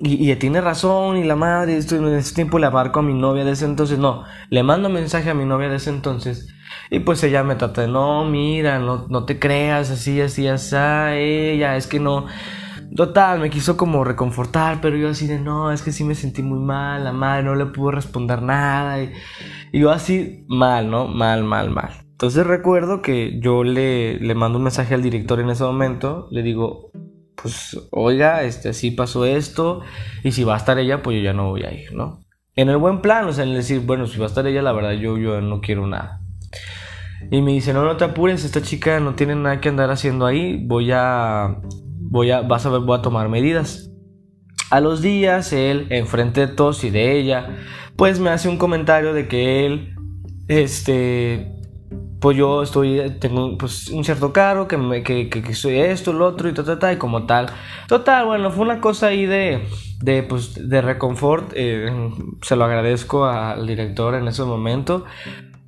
Y, 0.00 0.30
y, 0.30 0.36
tiene 0.36 0.60
razón, 0.60 1.16
y 1.16 1.24
la 1.24 1.36
madre, 1.36 1.78
esto, 1.78 1.96
en 1.96 2.06
ese 2.14 2.34
tiempo 2.34 2.58
le 2.58 2.66
abarco 2.66 3.00
a 3.00 3.02
mi 3.02 3.14
novia 3.14 3.44
de 3.44 3.52
ese 3.52 3.64
entonces, 3.64 3.98
no, 3.98 4.24
le 4.48 4.62
mando 4.62 4.88
mensaje 4.88 5.30
a 5.30 5.34
mi 5.34 5.44
novia 5.44 5.68
de 5.68 5.76
ese 5.76 5.90
entonces, 5.90 6.46
y 6.88 7.00
pues 7.00 7.24
ella 7.24 7.42
me 7.42 7.56
trata 7.56 7.80
de, 7.80 7.88
no, 7.88 8.24
mira, 8.24 8.78
no, 8.78 9.08
no 9.08 9.24
te 9.24 9.40
creas, 9.40 9.90
así, 9.90 10.20
así, 10.20 10.46
así, 10.46 10.76
ella, 10.76 11.74
es 11.74 11.88
que 11.88 11.98
no, 11.98 12.26
total, 12.94 13.40
me 13.40 13.50
quiso 13.50 13.76
como 13.76 14.04
reconfortar, 14.04 14.80
pero 14.80 14.96
yo 14.96 15.08
así 15.08 15.26
de, 15.26 15.40
no, 15.40 15.72
es 15.72 15.82
que 15.82 15.90
sí 15.90 16.04
me 16.04 16.14
sentí 16.14 16.42
muy 16.44 16.60
mal, 16.60 17.02
la 17.02 17.12
madre 17.12 17.42
no 17.42 17.56
le 17.56 17.66
pudo 17.66 17.90
responder 17.90 18.40
nada, 18.40 19.02
y, 19.02 19.10
y 19.72 19.80
yo 19.80 19.90
así, 19.90 20.44
mal, 20.46 20.88
¿no? 20.88 21.08
Mal, 21.08 21.42
mal, 21.42 21.70
mal. 21.70 22.07
Entonces 22.18 22.44
recuerdo 22.44 23.00
que 23.00 23.38
yo 23.38 23.62
le, 23.62 24.18
le 24.18 24.34
mando 24.34 24.58
un 24.58 24.64
mensaje 24.64 24.92
al 24.92 25.02
director 25.02 25.38
en 25.38 25.50
ese 25.50 25.62
momento, 25.62 26.26
le 26.32 26.42
digo, 26.42 26.90
pues 27.40 27.78
oiga, 27.92 28.42
este, 28.42 28.70
así 28.70 28.90
pasó 28.90 29.24
esto, 29.24 29.82
y 30.24 30.32
si 30.32 30.42
va 30.42 30.54
a 30.54 30.56
estar 30.56 30.80
ella, 30.80 31.00
pues 31.00 31.16
yo 31.16 31.22
ya 31.22 31.32
no 31.32 31.50
voy 31.50 31.62
a 31.62 31.72
ir, 31.72 31.94
¿no? 31.94 32.18
En 32.56 32.70
el 32.70 32.76
buen 32.76 33.02
plan, 33.02 33.24
o 33.26 33.32
sea, 33.32 33.44
en 33.44 33.54
decir, 33.54 33.82
bueno, 33.86 34.08
si 34.08 34.18
va 34.18 34.24
a 34.24 34.28
estar 34.30 34.44
ella, 34.48 34.62
la 34.62 34.72
verdad 34.72 34.94
yo, 34.94 35.16
yo 35.16 35.40
no 35.40 35.60
quiero 35.60 35.86
nada. 35.86 36.20
Y 37.30 37.40
me 37.40 37.52
dice, 37.52 37.72
no, 37.72 37.84
no 37.84 37.96
te 37.96 38.06
apures, 38.06 38.44
esta 38.44 38.62
chica 38.62 38.98
no 38.98 39.14
tiene 39.14 39.36
nada 39.36 39.60
que 39.60 39.68
andar 39.68 39.92
haciendo 39.92 40.26
ahí, 40.26 40.60
voy 40.66 40.90
a, 40.92 41.60
voy 42.00 42.32
a, 42.32 42.40
vas 42.40 42.66
a 42.66 42.70
ver, 42.70 42.80
voy 42.80 42.98
a 42.98 43.02
tomar 43.02 43.28
medidas. 43.28 43.92
A 44.72 44.80
los 44.80 45.02
días, 45.02 45.52
él, 45.52 45.86
enfrente 45.90 46.48
de 46.48 46.52
todos 46.52 46.82
y 46.82 46.90
de 46.90 47.16
ella, 47.16 47.58
pues 47.94 48.18
me 48.18 48.30
hace 48.30 48.48
un 48.48 48.58
comentario 48.58 49.12
de 49.12 49.28
que 49.28 49.66
él, 49.66 49.94
este, 50.48 51.57
pues 52.20 52.36
yo 52.36 52.62
estoy, 52.62 53.16
tengo 53.20 53.56
pues, 53.56 53.88
un 53.88 54.04
cierto 54.04 54.32
cargo, 54.32 54.66
que, 54.66 55.02
que, 55.02 55.28
que, 55.28 55.54
soy 55.54 55.78
esto, 55.78 56.12
lo 56.12 56.26
otro 56.26 56.48
y 56.48 56.52
tal, 56.52 56.94
y 56.94 56.96
como 56.96 57.26
tal. 57.26 57.46
Total, 57.86 58.26
bueno, 58.26 58.50
fue 58.50 58.64
una 58.64 58.80
cosa 58.80 59.08
ahí 59.08 59.24
de, 59.26 59.66
de, 60.00 60.22
pues, 60.22 60.68
de 60.68 60.80
reconfort, 60.80 61.52
eh, 61.54 61.90
se 62.42 62.56
lo 62.56 62.64
agradezco 62.64 63.24
al 63.24 63.66
director 63.66 64.14
en 64.14 64.26
ese 64.26 64.42
momento. 64.42 65.04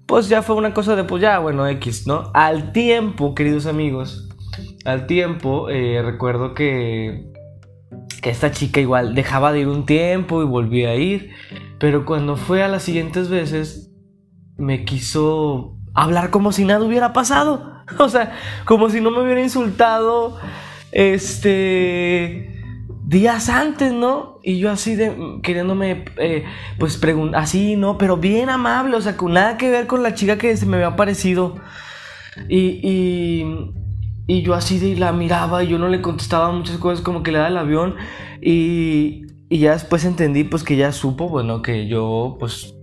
Pues 0.07 0.29
ya 0.29 0.43
fue 0.43 0.57
una 0.57 0.75
cosa 0.75 0.97
de, 0.97 1.05
pues 1.05 1.23
ya, 1.23 1.39
bueno, 1.39 1.69
X, 1.69 2.07
¿no? 2.09 2.33
Al 2.35 2.73
tiempo, 2.73 3.35
queridos 3.35 3.67
amigos, 3.67 4.29
al 4.85 5.07
tiempo, 5.07 5.71
eh, 5.71 6.03
recuerdo 6.03 6.55
que, 6.55 7.31
que 8.21 8.31
esta 8.31 8.51
chica 8.51 8.81
igual 8.81 9.15
dejaba 9.15 9.53
de 9.53 9.61
ir 9.61 9.69
un 9.69 9.87
tiempo 9.87 10.43
y 10.43 10.47
volvía 10.47 10.91
a 10.91 10.95
ir, 10.97 11.31
pero 11.79 12.05
cuando 12.05 12.37
fue 12.37 12.65
a 12.65 12.69
las 12.69 12.83
siguientes 12.83 13.29
veces, 13.29 13.93
me 14.57 14.85
quiso 14.85 15.80
hablar 15.95 16.31
como 16.31 16.53
si 16.53 16.65
nada 16.65 16.85
hubiera 16.85 17.13
pasado. 17.13 17.79
O 17.99 18.09
sea, 18.09 18.37
como 18.67 18.89
si 18.89 19.01
no 19.01 19.11
me 19.11 19.21
hubiera 19.21 19.43
insultado 19.43 20.39
este 20.93 22.61
días 23.11 23.49
antes, 23.49 23.93
¿no? 23.93 24.39
Y 24.45 24.61
yo 24.61 24.71
así 24.71 24.95
de 24.95 25.41
queriéndome, 25.43 26.05
eh, 26.17 26.45
pues 26.79 26.97
preguntar, 26.97 27.43
así, 27.43 27.75
¿no? 27.75 27.99
Pero 27.99 28.17
bien 28.17 28.49
amable, 28.49 28.95
o 28.95 29.01
sea, 29.01 29.17
con 29.17 29.33
nada 29.33 29.57
que 29.57 29.69
ver 29.69 29.89
con 29.89 30.05
la 30.05 30.15
chica 30.15 30.39
que 30.39 30.57
se 30.57 30.65
me 30.65 30.77
había 30.77 30.95
parecido. 30.95 31.57
Y, 32.49 32.79
y, 32.89 33.73
y 34.29 34.43
yo 34.43 34.55
así 34.55 34.79
de 34.79 34.97
la 34.97 35.13
miraba 35.13 35.65
y 35.65 35.67
yo 35.67 35.79
no 35.81 35.89
le 35.89 36.01
contestaba 36.01 36.53
muchas 36.53 36.77
cosas, 36.79 37.01
como 37.03 37.25
que 37.25 37.33
le 37.33 37.39
daba 37.39 37.51
el 37.51 37.57
avión. 37.57 37.97
Y, 38.41 39.27
y 39.49 39.59
ya 39.59 39.73
después 39.73 40.05
entendí, 40.05 40.45
pues 40.45 40.63
que 40.63 40.77
ya 40.77 40.93
supo, 40.93 41.29
bueno, 41.29 41.63
que 41.63 41.89
yo, 41.89 42.37
pues, 42.39 42.77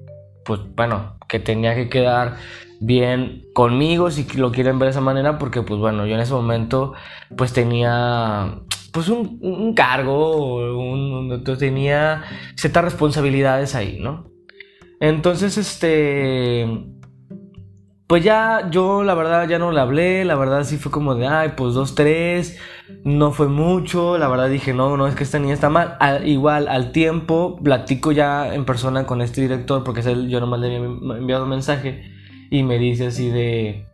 pues, 0.43 0.59
bueno, 0.75 1.15
que 1.29 1.39
tenía 1.39 1.73
que 1.73 1.87
quedar 1.87 2.35
bien 2.79 3.43
conmigo 3.53 4.11
si 4.11 4.25
lo 4.37 4.51
quieren 4.51 4.79
ver 4.79 4.87
de 4.87 4.91
esa 4.91 5.01
manera 5.01 5.37
porque 5.37 5.61
pues 5.61 5.79
bueno 5.79 6.05
yo 6.05 6.15
en 6.15 6.21
ese 6.21 6.33
momento 6.33 6.93
pues 7.35 7.53
tenía 7.53 8.59
pues 8.91 9.09
un, 9.09 9.73
cargo 9.73 10.77
un, 10.77 11.43
tenía 11.57 12.23
ciertas 12.55 12.83
responsabilidades 12.83 13.75
ahí 13.75 13.99
no 13.99 14.25
entonces 14.99 15.57
este 15.57 16.67
pues 18.07 18.23
ya 18.23 18.69
yo 18.71 19.03
la 19.03 19.13
verdad 19.15 19.49
ya 19.49 19.59
no 19.59 19.73
le 19.73 19.81
hablé, 19.81 20.23
la 20.23 20.35
verdad 20.35 20.63
sí 20.63 20.77
fue 20.77 20.91
como 20.91 21.15
de, 21.15 21.27
ay, 21.27 21.53
pues 21.57 21.73
dos, 21.73 21.93
tres, 21.93 22.57
no 23.03 23.33
fue 23.33 23.49
mucho, 23.49 24.17
la 24.17 24.29
verdad 24.29 24.49
dije, 24.49 24.73
no, 24.73 24.95
no, 24.95 25.07
es 25.07 25.15
que 25.15 25.23
esta 25.23 25.39
niña 25.39 25.53
está 25.53 25.69
mal. 25.69 25.97
igual, 26.25 26.69
al 26.69 26.93
tiempo, 26.93 27.59
platico 27.61 28.13
ya 28.13 28.53
en 28.53 28.63
persona 28.63 29.05
con 29.05 29.21
este 29.21 29.41
director, 29.41 29.83
porque 29.83 29.99
es 29.99 30.05
él, 30.05 30.29
yo 30.29 30.39
nomás 30.39 30.61
le 30.61 30.67
había 30.77 30.87
enviado 31.17 31.43
un 31.43 31.49
mensaje, 31.49 32.16
y 32.49 32.63
me 32.63 32.77
dice 32.77 33.07
así 33.07 33.29
de, 33.29 33.87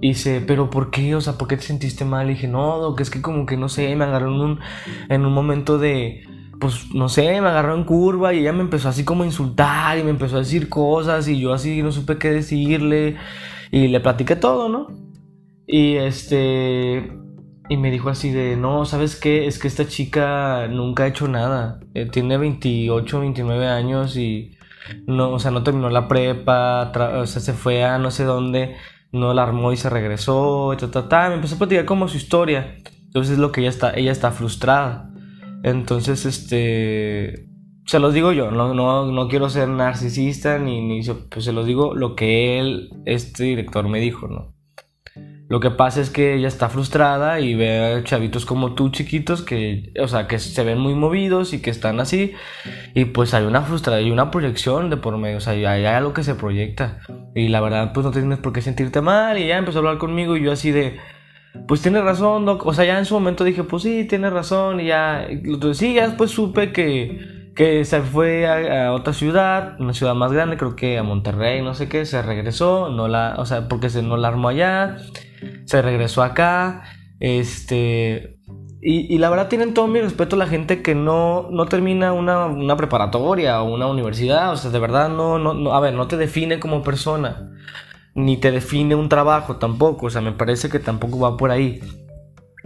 dice, 0.00 0.42
pero 0.46 0.70
¿por 0.70 0.90
qué? 0.90 1.14
O 1.14 1.20
sea, 1.20 1.38
¿por 1.38 1.48
qué 1.48 1.56
te 1.56 1.62
sentiste 1.62 2.04
mal? 2.04 2.30
Y 2.30 2.34
dije, 2.34 2.48
no, 2.48 2.94
que 2.96 3.02
es 3.02 3.10
que 3.10 3.22
como 3.22 3.46
que 3.46 3.56
no 3.56 3.68
sé, 3.68 3.94
me 3.96 4.04
agarró 4.04 4.28
en 4.28 4.40
un, 4.40 4.60
en 5.08 5.26
un 5.26 5.32
momento 5.32 5.78
de 5.78 6.22
pues 6.62 6.94
no 6.94 7.08
sé, 7.08 7.40
me 7.40 7.48
agarró 7.48 7.74
en 7.74 7.82
curva 7.82 8.32
y 8.32 8.38
ella 8.38 8.52
me 8.52 8.60
empezó 8.60 8.88
así 8.88 9.04
como 9.04 9.24
a 9.24 9.26
insultar 9.26 9.98
y 9.98 10.04
me 10.04 10.10
empezó 10.10 10.36
a 10.36 10.38
decir 10.38 10.68
cosas 10.68 11.26
y 11.26 11.40
yo 11.40 11.52
así 11.52 11.82
no 11.82 11.90
supe 11.90 12.18
qué 12.18 12.30
decirle 12.30 13.16
y 13.72 13.88
le 13.88 13.98
platiqué 13.98 14.36
todo, 14.36 14.68
¿no? 14.68 14.86
Y 15.66 15.96
este 15.96 17.12
y 17.68 17.76
me 17.76 17.90
dijo 17.90 18.10
así 18.10 18.30
de, 18.30 18.56
"No, 18.56 18.84
¿sabes 18.84 19.16
qué? 19.16 19.46
Es 19.48 19.58
que 19.58 19.66
esta 19.66 19.88
chica 19.88 20.68
nunca 20.68 21.04
ha 21.04 21.08
hecho 21.08 21.26
nada. 21.26 21.80
Eh, 21.94 22.06
tiene 22.06 22.38
28, 22.38 23.20
29 23.20 23.66
años 23.66 24.16
y 24.16 24.56
no, 25.06 25.32
o 25.32 25.38
sea, 25.38 25.50
no 25.50 25.62
terminó 25.62 25.90
la 25.90 26.08
prepa, 26.08 26.92
o 27.16 27.26
sea, 27.26 27.40
se 27.42 27.52
fue 27.52 27.84
a 27.84 27.98
no 27.98 28.10
sé 28.10 28.24
dónde, 28.24 28.76
no 29.12 29.34
la 29.34 29.42
armó 29.42 29.72
y 29.72 29.76
se 29.76 29.90
regresó, 29.90 30.72
y 30.72 30.76
ta, 30.76 31.08
ta, 31.08 31.28
Me 31.28 31.36
empezó 31.36 31.56
a 31.56 31.58
platicar 31.58 31.84
como 31.84 32.08
su 32.08 32.16
historia. 32.16 32.76
Entonces 33.04 33.34
es 33.34 33.38
lo 33.38 33.52
que 33.52 33.60
ella 33.60 33.70
está, 33.70 33.92
ella 33.94 34.12
está 34.12 34.30
frustrada. 34.30 35.10
Entonces, 35.62 36.24
este, 36.24 37.46
se 37.86 37.98
los 37.98 38.14
digo 38.14 38.32
yo, 38.32 38.50
no, 38.50 38.74
no, 38.74 39.28
quiero 39.28 39.50
ser 39.50 39.68
narcisista 39.68 40.58
ni, 40.58 40.80
ni 40.80 41.02
pues 41.30 41.44
se 41.44 41.52
los 41.52 41.66
digo 41.66 41.94
lo 41.94 42.16
que 42.16 42.58
él, 42.58 42.90
este 43.04 43.44
director 43.44 43.88
me 43.88 44.00
dijo, 44.00 44.28
¿no? 44.28 44.54
Lo 45.52 45.60
que 45.60 45.70
pasa 45.70 46.00
es 46.00 46.08
que 46.08 46.32
ella 46.32 46.48
está 46.48 46.70
frustrada 46.70 47.38
y 47.40 47.54
ve 47.54 47.78
a 47.78 48.04
chavitos 48.04 48.46
como 48.46 48.72
tú 48.72 48.88
chiquitos 48.88 49.42
que, 49.42 49.92
o 50.00 50.08
sea, 50.08 50.26
que 50.26 50.38
se 50.38 50.64
ven 50.64 50.78
muy 50.78 50.94
movidos 50.94 51.52
y 51.52 51.60
que 51.60 51.68
están 51.68 52.00
así 52.00 52.32
y 52.94 53.04
pues 53.04 53.34
hay 53.34 53.44
una 53.44 53.60
frustración 53.60 54.08
y 54.08 54.10
una 54.10 54.30
proyección 54.30 54.88
de 54.88 54.96
por 54.96 55.18
medio, 55.18 55.36
o 55.36 55.40
sea, 55.40 55.52
hay 55.52 55.84
algo 55.84 56.14
que 56.14 56.22
se 56.22 56.34
proyecta 56.36 57.00
y 57.34 57.48
la 57.48 57.60
verdad 57.60 57.92
pues 57.92 58.06
no 58.06 58.12
tienes 58.12 58.38
por 58.38 58.54
qué 58.54 58.62
sentirte 58.62 59.02
mal 59.02 59.36
y 59.36 59.46
ya 59.46 59.58
empezó 59.58 59.76
a 59.76 59.80
hablar 59.80 59.98
conmigo 59.98 60.38
y 60.38 60.42
yo 60.42 60.52
así 60.52 60.70
de, 60.70 60.96
pues 61.68 61.82
tiene 61.82 62.00
razón, 62.00 62.46
Doc. 62.46 62.64
O 62.64 62.72
sea, 62.72 62.86
ya 62.86 62.98
en 62.98 63.04
su 63.04 63.12
momento 63.12 63.44
dije, 63.44 63.62
pues 63.62 63.82
sí, 63.82 64.06
tiene 64.08 64.30
razón. 64.30 64.80
Y 64.80 64.86
ya, 64.86 65.28
sí, 65.74 65.92
ya 65.92 66.06
después 66.06 66.30
supe 66.30 66.72
que, 66.72 67.41
se 67.84 68.00
fue 68.02 68.46
a, 68.46 68.92
otra 68.92 69.12
ciudad, 69.12 69.80
una 69.80 69.92
ciudad 69.92 70.14
más 70.14 70.32
grande, 70.32 70.56
creo 70.56 70.76
que 70.76 70.98
a 70.98 71.02
Monterrey, 71.02 71.62
no 71.62 71.74
sé 71.74 71.88
qué, 71.88 72.06
se 72.06 72.22
regresó, 72.22 72.88
no 72.90 73.08
la, 73.08 73.36
o 73.38 73.46
sea, 73.46 73.68
porque 73.68 73.90
se 73.90 74.02
no 74.02 74.16
la 74.16 74.28
armó 74.28 74.48
allá, 74.48 74.96
se 75.64 75.82
regresó 75.82 76.22
acá, 76.22 76.82
este, 77.20 78.38
y, 78.80 79.14
y, 79.14 79.18
la 79.18 79.30
verdad 79.30 79.48
tienen 79.48 79.74
todo 79.74 79.86
mi 79.86 80.00
respeto 80.00 80.36
a 80.36 80.38
la 80.38 80.46
gente 80.46 80.82
que 80.82 80.94
no, 80.94 81.48
no 81.50 81.66
termina 81.66 82.12
una, 82.12 82.46
una 82.46 82.76
preparatoria 82.76 83.62
o 83.62 83.72
una 83.72 83.86
universidad, 83.86 84.52
o 84.52 84.56
sea, 84.56 84.70
de 84.70 84.78
verdad 84.78 85.08
no, 85.08 85.38
no, 85.38 85.54
no, 85.54 85.74
a 85.74 85.80
ver, 85.80 85.94
no 85.94 86.08
te 86.08 86.16
define 86.16 86.58
como 86.58 86.82
persona 86.82 87.52
ni 88.14 88.36
te 88.36 88.50
define 88.50 88.94
un 88.94 89.08
trabajo 89.08 89.56
tampoco, 89.56 90.06
o 90.06 90.10
sea, 90.10 90.20
me 90.20 90.32
parece 90.32 90.68
que 90.68 90.78
tampoco 90.78 91.18
va 91.18 91.36
por 91.36 91.50
ahí. 91.50 91.80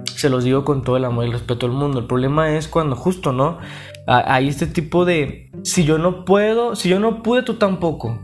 Se 0.04 0.28
los 0.28 0.44
digo 0.44 0.64
con 0.64 0.82
todo 0.82 0.96
el 0.96 1.04
amor 1.04 1.24
y 1.24 1.28
el 1.28 1.32
respeto 1.32 1.66
del 1.66 1.76
mundo. 1.76 2.00
El 2.00 2.06
problema 2.06 2.54
es 2.56 2.68
cuando 2.68 2.96
justo, 2.96 3.32
¿no? 3.32 3.58
Hay 4.06 4.48
este 4.48 4.66
tipo 4.66 5.04
de, 5.04 5.50
si 5.62 5.84
yo 5.84 5.98
no 5.98 6.24
puedo, 6.24 6.76
si 6.76 6.88
yo 6.88 7.00
no 7.00 7.22
pude, 7.22 7.42
tú 7.42 7.54
tampoco. 7.54 8.18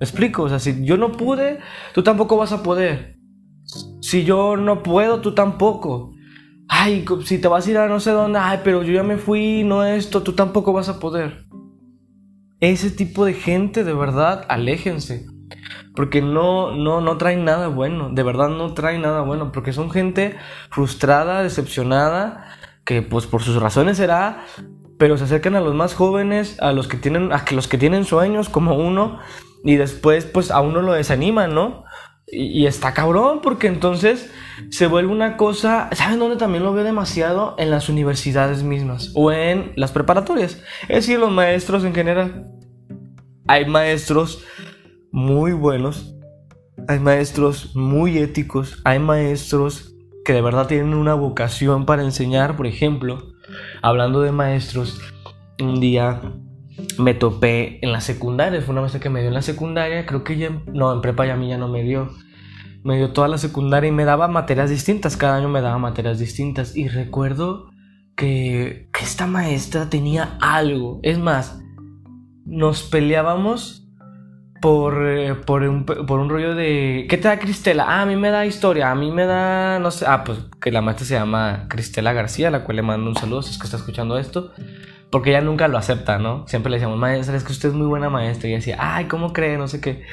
¿Me 0.00 0.04
explico? 0.04 0.44
O 0.44 0.48
sea, 0.48 0.58
si 0.58 0.84
yo 0.84 0.96
no 0.96 1.12
pude, 1.12 1.58
tú 1.94 2.02
tampoco 2.02 2.36
vas 2.36 2.52
a 2.52 2.62
poder. 2.62 3.16
Si 4.00 4.24
yo 4.24 4.56
no 4.56 4.82
puedo, 4.82 5.20
tú 5.20 5.34
tampoco. 5.34 6.14
Ay, 6.68 7.04
si 7.24 7.38
te 7.38 7.48
vas 7.48 7.66
a 7.66 7.70
ir 7.70 7.78
a 7.78 7.88
no 7.88 8.00
sé 8.00 8.12
dónde, 8.12 8.38
ay, 8.38 8.60
pero 8.64 8.82
yo 8.82 8.92
ya 8.92 9.02
me 9.02 9.18
fui, 9.18 9.62
no 9.64 9.84
esto, 9.84 10.22
tú 10.22 10.32
tampoco 10.32 10.72
vas 10.72 10.88
a 10.88 11.00
poder. 11.00 11.44
Ese 12.60 12.90
tipo 12.90 13.24
de 13.24 13.34
gente, 13.34 13.84
de 13.84 13.92
verdad, 13.92 14.46
aléjense. 14.48 15.26
Porque 15.94 16.22
no, 16.22 16.72
no, 16.72 17.00
no 17.00 17.16
traen 17.16 17.44
nada 17.44 17.68
bueno, 17.68 18.10
de 18.10 18.22
verdad 18.22 18.48
no 18.48 18.74
traen 18.74 19.02
nada 19.02 19.22
bueno, 19.22 19.52
porque 19.52 19.72
son 19.72 19.90
gente 19.90 20.36
frustrada, 20.70 21.42
decepcionada, 21.42 22.46
que 22.84 23.02
pues 23.02 23.26
por 23.26 23.42
sus 23.42 23.60
razones 23.60 23.96
será, 23.96 24.44
pero 24.98 25.16
se 25.16 25.24
acercan 25.24 25.56
a 25.56 25.60
los 25.60 25.74
más 25.74 25.94
jóvenes, 25.94 26.60
a 26.60 26.72
los 26.72 26.86
que 26.86 26.96
tienen, 26.96 27.32
a 27.32 27.44
los 27.52 27.68
que 27.68 27.78
tienen 27.78 28.04
sueños 28.04 28.48
como 28.48 28.74
uno, 28.74 29.18
y 29.64 29.76
después 29.76 30.26
pues 30.26 30.50
a 30.50 30.60
uno 30.60 30.82
lo 30.82 30.92
desaniman, 30.92 31.54
¿no? 31.54 31.84
Y, 32.26 32.60
y, 32.60 32.66
está 32.66 32.94
cabrón, 32.94 33.40
porque 33.42 33.66
entonces 33.66 34.30
se 34.70 34.86
vuelve 34.86 35.10
una 35.10 35.36
cosa, 35.36 35.90
¿saben 35.92 36.20
dónde 36.20 36.36
también 36.36 36.62
lo 36.62 36.72
veo 36.72 36.84
demasiado? 36.84 37.56
En 37.58 37.70
las 37.70 37.88
universidades 37.88 38.62
mismas 38.62 39.10
o 39.14 39.32
en 39.32 39.72
las 39.74 39.90
preparatorias. 39.90 40.62
Es 40.82 41.06
decir, 41.06 41.18
los 41.18 41.32
maestros 41.32 41.82
en 41.82 41.92
general. 41.92 42.52
Hay 43.48 43.66
maestros 43.66 44.44
muy 45.12 45.52
buenos, 45.52 46.14
hay 46.88 46.98
maestros 46.98 47.74
muy 47.74 48.18
éticos, 48.18 48.80
hay 48.84 48.98
maestros 48.98 49.94
que 50.24 50.32
de 50.32 50.42
verdad 50.42 50.66
tienen 50.66 50.94
una 50.94 51.14
vocación 51.14 51.86
para 51.86 52.04
enseñar, 52.04 52.56
por 52.56 52.66
ejemplo, 52.66 53.32
hablando 53.82 54.20
de 54.20 54.32
maestros, 54.32 55.00
un 55.60 55.80
día 55.80 56.20
me 56.98 57.14
topé 57.14 57.78
en 57.82 57.92
la 57.92 58.00
secundaria, 58.00 58.60
fue 58.62 58.72
una 58.72 58.82
maestra 58.82 59.00
que 59.00 59.10
me 59.10 59.20
dio 59.20 59.28
en 59.28 59.34
la 59.34 59.42
secundaria, 59.42 60.06
creo 60.06 60.24
que 60.24 60.36
ya, 60.36 60.50
no, 60.72 60.92
en 60.92 61.00
prepa 61.00 61.26
ya 61.26 61.34
a 61.34 61.36
mí 61.36 61.48
ya 61.48 61.58
no 61.58 61.68
me 61.68 61.82
dio, 61.82 62.10
me 62.82 62.96
dio 62.96 63.12
toda 63.12 63.28
la 63.28 63.38
secundaria 63.38 63.88
y 63.88 63.92
me 63.92 64.04
daba 64.04 64.28
materias 64.28 64.70
distintas, 64.70 65.16
cada 65.16 65.36
año 65.36 65.48
me 65.48 65.60
daba 65.60 65.78
materias 65.78 66.18
distintas. 66.18 66.76
Y 66.76 66.88
recuerdo 66.88 67.70
que, 68.16 68.88
que 68.92 69.04
esta 69.04 69.26
maestra 69.26 69.90
tenía 69.90 70.38
algo, 70.40 71.00
es 71.02 71.18
más, 71.18 71.60
nos 72.46 72.82
peleábamos 72.82 73.79
por, 74.60 75.06
eh, 75.06 75.34
por, 75.34 75.62
un, 75.62 75.84
por 75.84 76.20
un 76.20 76.28
rollo 76.28 76.54
de... 76.54 77.06
¿Qué 77.08 77.16
te 77.16 77.28
da 77.28 77.38
Cristela? 77.38 77.84
Ah, 77.88 78.02
a 78.02 78.06
mí 78.06 78.16
me 78.16 78.30
da 78.30 78.46
historia, 78.46 78.90
a 78.90 78.94
mí 78.94 79.10
me 79.10 79.26
da... 79.26 79.78
No 79.78 79.90
sé, 79.90 80.04
ah, 80.06 80.24
pues 80.24 80.38
que 80.60 80.70
la 80.70 80.80
maestra 80.82 81.06
se 81.06 81.14
llama 81.14 81.66
Cristela 81.68 82.12
García, 82.12 82.48
a 82.48 82.50
la 82.50 82.64
cual 82.64 82.76
le 82.76 82.82
mando 82.82 83.08
un 83.08 83.16
saludo 83.16 83.42
si 83.42 83.52
es 83.52 83.58
que 83.58 83.64
está 83.64 83.76
escuchando 83.76 84.18
esto 84.18 84.52
porque 85.10 85.30
ella 85.30 85.40
nunca 85.40 85.66
lo 85.66 85.76
acepta, 85.76 86.18
¿no? 86.18 86.46
Siempre 86.46 86.70
le 86.70 86.76
decíamos, 86.76 86.96
maestra, 86.96 87.36
es 87.36 87.42
que 87.42 87.52
usted 87.52 87.70
es 87.70 87.74
muy 87.74 87.88
buena 87.88 88.08
maestra. 88.08 88.48
Y 88.48 88.52
decía, 88.52 88.76
ay, 88.78 89.06
¿cómo 89.06 89.32
cree? 89.32 89.58
No 89.58 89.66
sé 89.66 89.80
qué. 89.80 90.04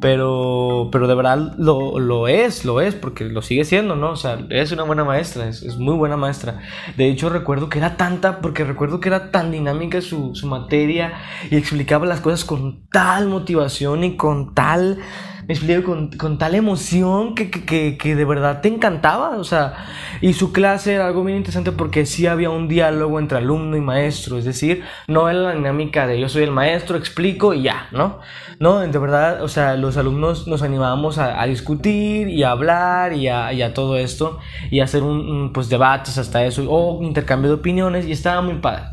Pero, 0.00 0.88
pero 0.90 1.06
de 1.06 1.14
verdad 1.14 1.54
lo, 1.58 1.98
lo 1.98 2.26
es, 2.26 2.64
lo 2.64 2.80
es, 2.80 2.94
porque 2.94 3.24
lo 3.24 3.42
sigue 3.42 3.66
siendo, 3.66 3.96
¿no? 3.96 4.12
O 4.12 4.16
sea, 4.16 4.38
es 4.48 4.72
una 4.72 4.84
buena 4.84 5.04
maestra, 5.04 5.46
es, 5.46 5.62
es, 5.62 5.76
muy 5.76 5.94
buena 5.94 6.16
maestra. 6.16 6.60
De 6.96 7.06
hecho, 7.08 7.28
recuerdo 7.28 7.68
que 7.68 7.78
era 7.78 7.98
tanta, 7.98 8.40
porque 8.40 8.64
recuerdo 8.64 8.98
que 8.98 9.10
era 9.10 9.30
tan 9.30 9.50
dinámica 9.50 10.00
su, 10.00 10.34
su 10.34 10.46
materia 10.46 11.12
y 11.50 11.56
explicaba 11.56 12.06
las 12.06 12.22
cosas 12.22 12.46
con 12.46 12.88
tal 12.90 13.28
motivación 13.28 14.04
y 14.04 14.16
con 14.16 14.54
tal 14.54 14.98
me 15.46 15.54
explico, 15.54 15.84
con, 15.84 16.10
con 16.10 16.38
tal 16.38 16.56
emoción 16.56 17.36
que, 17.36 17.50
que, 17.50 17.96
que, 17.96 18.16
de 18.16 18.24
verdad 18.24 18.60
te 18.62 18.68
encantaba, 18.68 19.36
o 19.36 19.44
sea, 19.44 19.86
y 20.20 20.32
su 20.32 20.52
clase 20.52 20.94
era 20.94 21.06
algo 21.06 21.22
bien 21.22 21.38
interesante 21.38 21.70
porque 21.70 22.04
sí 22.04 22.26
había 22.26 22.50
un 22.50 22.66
diálogo 22.66 23.20
entre 23.20 23.38
alumno 23.38 23.76
y 23.76 23.80
maestro, 23.80 24.38
es 24.38 24.44
decir, 24.44 24.82
no 25.06 25.28
era 25.28 25.38
la 25.38 25.54
dinámica 25.54 26.08
de 26.08 26.18
yo 26.18 26.28
soy 26.28 26.42
el 26.42 26.50
maestro, 26.50 26.96
explico 26.96 27.54
y 27.54 27.62
ya, 27.62 27.86
¿no? 27.92 28.18
No, 28.58 28.80
de 28.80 28.98
verdad, 28.98 29.42
o 29.42 29.48
sea, 29.48 29.76
los 29.76 29.96
alumnos 29.96 30.48
nos 30.48 30.62
animábamos 30.62 31.18
a, 31.18 31.40
a 31.40 31.46
discutir 31.46 32.28
y 32.28 32.42
a 32.42 32.50
hablar 32.50 33.12
y 33.12 33.28
a, 33.28 33.52
y 33.52 33.62
a, 33.62 33.72
todo 33.72 33.98
esto 33.98 34.38
y 34.70 34.80
a 34.80 34.84
hacer 34.84 35.04
un, 35.04 35.52
pues 35.52 35.68
debates 35.68 36.18
hasta 36.18 36.44
eso, 36.44 36.64
o 36.68 37.02
intercambio 37.04 37.50
de 37.50 37.56
opiniones 37.56 38.06
y 38.06 38.12
estaba 38.12 38.42
muy 38.42 38.56
padre. 38.56 38.84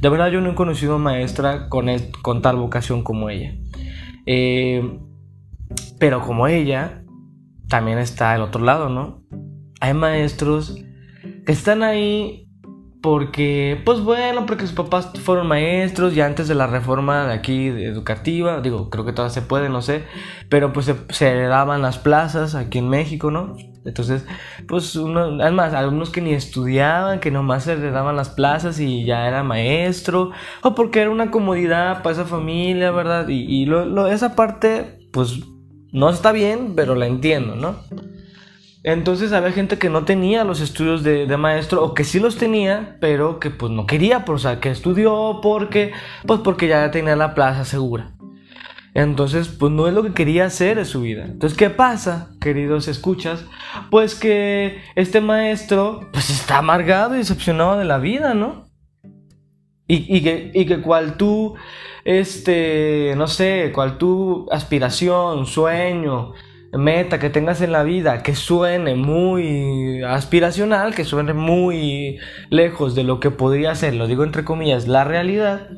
De 0.00 0.08
verdad 0.08 0.32
yo 0.32 0.40
no 0.40 0.50
he 0.50 0.54
conocido 0.56 0.96
a 0.96 0.98
maestra 0.98 1.68
con, 1.68 1.86
con 2.22 2.42
tal 2.42 2.56
vocación 2.56 3.04
como 3.04 3.30
ella. 3.30 3.54
Eh, 4.26 4.98
pero 6.02 6.20
como 6.20 6.48
ella, 6.48 7.04
también 7.68 7.98
está 7.98 8.34
el 8.34 8.42
otro 8.42 8.64
lado, 8.64 8.88
¿no? 8.88 9.18
Hay 9.78 9.94
maestros 9.94 10.74
que 11.46 11.52
están 11.52 11.84
ahí 11.84 12.48
porque, 13.00 13.80
pues 13.84 14.00
bueno, 14.00 14.44
porque 14.44 14.66
sus 14.66 14.74
papás 14.74 15.12
fueron 15.22 15.46
maestros 15.46 16.12
ya 16.16 16.26
antes 16.26 16.48
de 16.48 16.56
la 16.56 16.66
reforma 16.66 17.28
de 17.28 17.34
aquí 17.34 17.68
educativa, 17.68 18.60
digo, 18.60 18.90
creo 18.90 19.04
que 19.04 19.12
todavía 19.12 19.32
se 19.32 19.42
puede, 19.42 19.68
no 19.68 19.80
sé, 19.80 20.02
pero 20.48 20.72
pues 20.72 20.86
se, 20.86 20.96
se 21.10 21.36
daban 21.44 21.82
las 21.82 21.98
plazas 21.98 22.56
aquí 22.56 22.78
en 22.78 22.88
México, 22.88 23.30
¿no? 23.30 23.54
Entonces, 23.84 24.26
pues 24.66 24.96
uno, 24.96 25.40
además, 25.40 25.72
algunos 25.72 26.10
que 26.10 26.20
ni 26.20 26.32
estudiaban, 26.32 27.20
que 27.20 27.30
nomás 27.30 27.62
se 27.62 27.76
le 27.76 27.92
daban 27.92 28.16
las 28.16 28.30
plazas 28.30 28.80
y 28.80 29.04
ya 29.04 29.28
era 29.28 29.44
maestro, 29.44 30.32
o 30.62 30.74
porque 30.74 31.00
era 31.02 31.10
una 31.10 31.30
comodidad 31.30 32.02
para 32.02 32.12
esa 32.12 32.24
familia, 32.24 32.90
¿verdad? 32.90 33.28
Y, 33.28 33.44
y 33.44 33.66
lo, 33.66 34.08
esa 34.08 34.34
parte, 34.34 35.08
pues 35.12 35.42
no 35.92 36.10
está 36.10 36.32
bien, 36.32 36.72
pero 36.74 36.94
la 36.94 37.06
entiendo, 37.06 37.54
¿no? 37.54 37.76
Entonces 38.84 39.32
había 39.32 39.52
gente 39.52 39.78
que 39.78 39.90
no 39.90 40.04
tenía 40.04 40.42
los 40.42 40.60
estudios 40.60 41.04
de, 41.04 41.36
maestro 41.36 41.84
o 41.84 41.94
que 41.94 42.02
sí 42.02 42.18
los 42.18 42.36
tenía, 42.36 42.96
pero 43.00 43.38
que 43.38 43.50
pues 43.50 43.70
no 43.70 43.86
quería, 43.86 44.24
o 44.26 44.38
sea, 44.38 44.58
que 44.58 44.70
estudió 44.70 45.38
porque, 45.40 45.92
pues 46.26 46.40
porque 46.40 46.66
ya 46.66 46.90
tenía 46.90 47.14
la 47.14 47.34
plaza 47.34 47.64
segura. 47.64 48.10
Entonces, 48.94 49.48
pues 49.48 49.72
no 49.72 49.86
es 49.86 49.94
lo 49.94 50.02
que 50.02 50.12
quería 50.12 50.46
hacer 50.46 50.78
en 50.78 50.84
su 50.84 51.00
vida. 51.00 51.24
Entonces, 51.24 51.56
¿qué 51.56 51.70
pasa, 51.70 52.30
queridos 52.40 52.88
escuchas? 52.88 53.44
Pues 53.90 54.14
que 54.14 54.82
este 54.96 55.20
maestro, 55.20 56.10
pues 56.12 56.28
está 56.28 56.58
amargado 56.58 57.14
y 57.14 57.18
decepcionado 57.18 57.78
de 57.78 57.84
la 57.84 57.98
vida, 57.98 58.34
¿no? 58.34 58.71
Y, 59.92 60.06
y, 60.08 60.22
que, 60.22 60.50
y 60.54 60.64
que 60.64 60.80
cual 60.80 61.18
tú, 61.18 61.54
este, 62.06 63.12
no 63.14 63.26
sé, 63.26 63.72
cual 63.74 63.98
tu 63.98 64.48
aspiración, 64.50 65.44
sueño, 65.44 66.32
meta 66.72 67.18
que 67.18 67.28
tengas 67.28 67.60
en 67.60 67.72
la 67.72 67.82
vida 67.82 68.22
que 68.22 68.34
suene 68.34 68.94
muy 68.94 70.02
aspiracional, 70.02 70.94
que 70.94 71.04
suene 71.04 71.34
muy 71.34 72.18
lejos 72.48 72.94
de 72.94 73.04
lo 73.04 73.20
que 73.20 73.30
podría 73.30 73.74
ser, 73.74 73.92
lo 73.92 74.06
digo 74.06 74.24
entre 74.24 74.46
comillas, 74.46 74.88
la 74.88 75.04
realidad, 75.04 75.68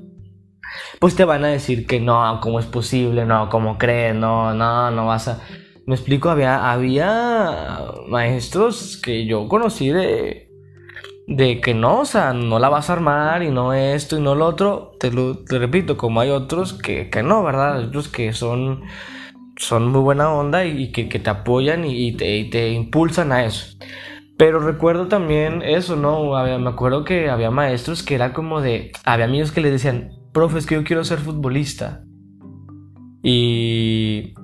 pues 1.01 1.17
te 1.17 1.25
van 1.25 1.45
a 1.45 1.49
decir 1.49 1.85
que 1.85 1.99
no, 1.99 2.39
¿cómo 2.41 2.61
es 2.61 2.67
posible? 2.67 3.25
No, 3.25 3.49
¿cómo 3.49 3.79
crees? 3.79 4.15
No, 4.15 4.55
no, 4.55 4.93
no 4.93 5.07
vas 5.07 5.27
a... 5.27 5.41
Me 5.87 5.97
explico, 5.97 6.31
había, 6.31 6.71
había 6.71 7.81
maestros 8.09 8.97
que 8.97 9.27
yo 9.27 9.49
conocí 9.49 9.91
de, 9.91 10.54
de 11.27 11.61
que 11.61 11.75
no, 11.75 12.01
o 12.01 12.05
sea, 12.05 12.33
no 12.33 12.59
la 12.59 12.69
vas 12.69 12.91
a 12.91 12.95
armar 12.95 13.43
y 13.43 13.51
no 13.51 13.73
esto 13.73 14.19
y 14.19 14.21
no 14.21 14.35
lo 14.35 14.47
otro. 14.47 14.93
Te 15.01 15.11
lo 15.11 15.39
te 15.39 15.59
repito, 15.59 15.97
como 15.97 16.21
hay 16.21 16.31
otros 16.31 16.75
que, 16.75 17.11
que 17.11 17.23
no, 17.23 17.43
¿verdad? 17.43 17.87
Otros 17.87 18.09
que 18.09 18.33
son 18.33 18.83
son 19.57 19.89
muy 19.89 20.01
buena 20.01 20.33
onda 20.33 20.65
y, 20.65 20.91
que, 20.91 21.05
te 21.05 21.31
apoyan 21.31 21.85
y, 21.85 22.13
te, 22.17 22.45
te, 22.45 22.73
impulsan 22.73 23.33
a 23.33 23.45
eso. 23.45 23.77
Pero 24.37 24.59
recuerdo 24.59 25.07
también 25.07 25.63
eso, 25.63 25.97
¿no? 25.97 26.33
me 26.59 26.69
acuerdo 26.69 27.05
que 27.05 27.31
había 27.31 27.51
maestros 27.51 28.03
que 28.03 28.17
era 28.17 28.33
como 28.33 28.61
de... 28.61 28.91
Había 29.05 29.27
amigos 29.27 29.53
que 29.53 29.61
le 29.61 29.71
decían, 29.71 30.11
profe, 30.33 30.59
es 30.59 30.67
que 30.67 30.75
yo 30.75 30.85
quiero 30.85 31.05
ser 31.05 31.19
futbolista. 31.19 32.03
Y... 33.23 34.35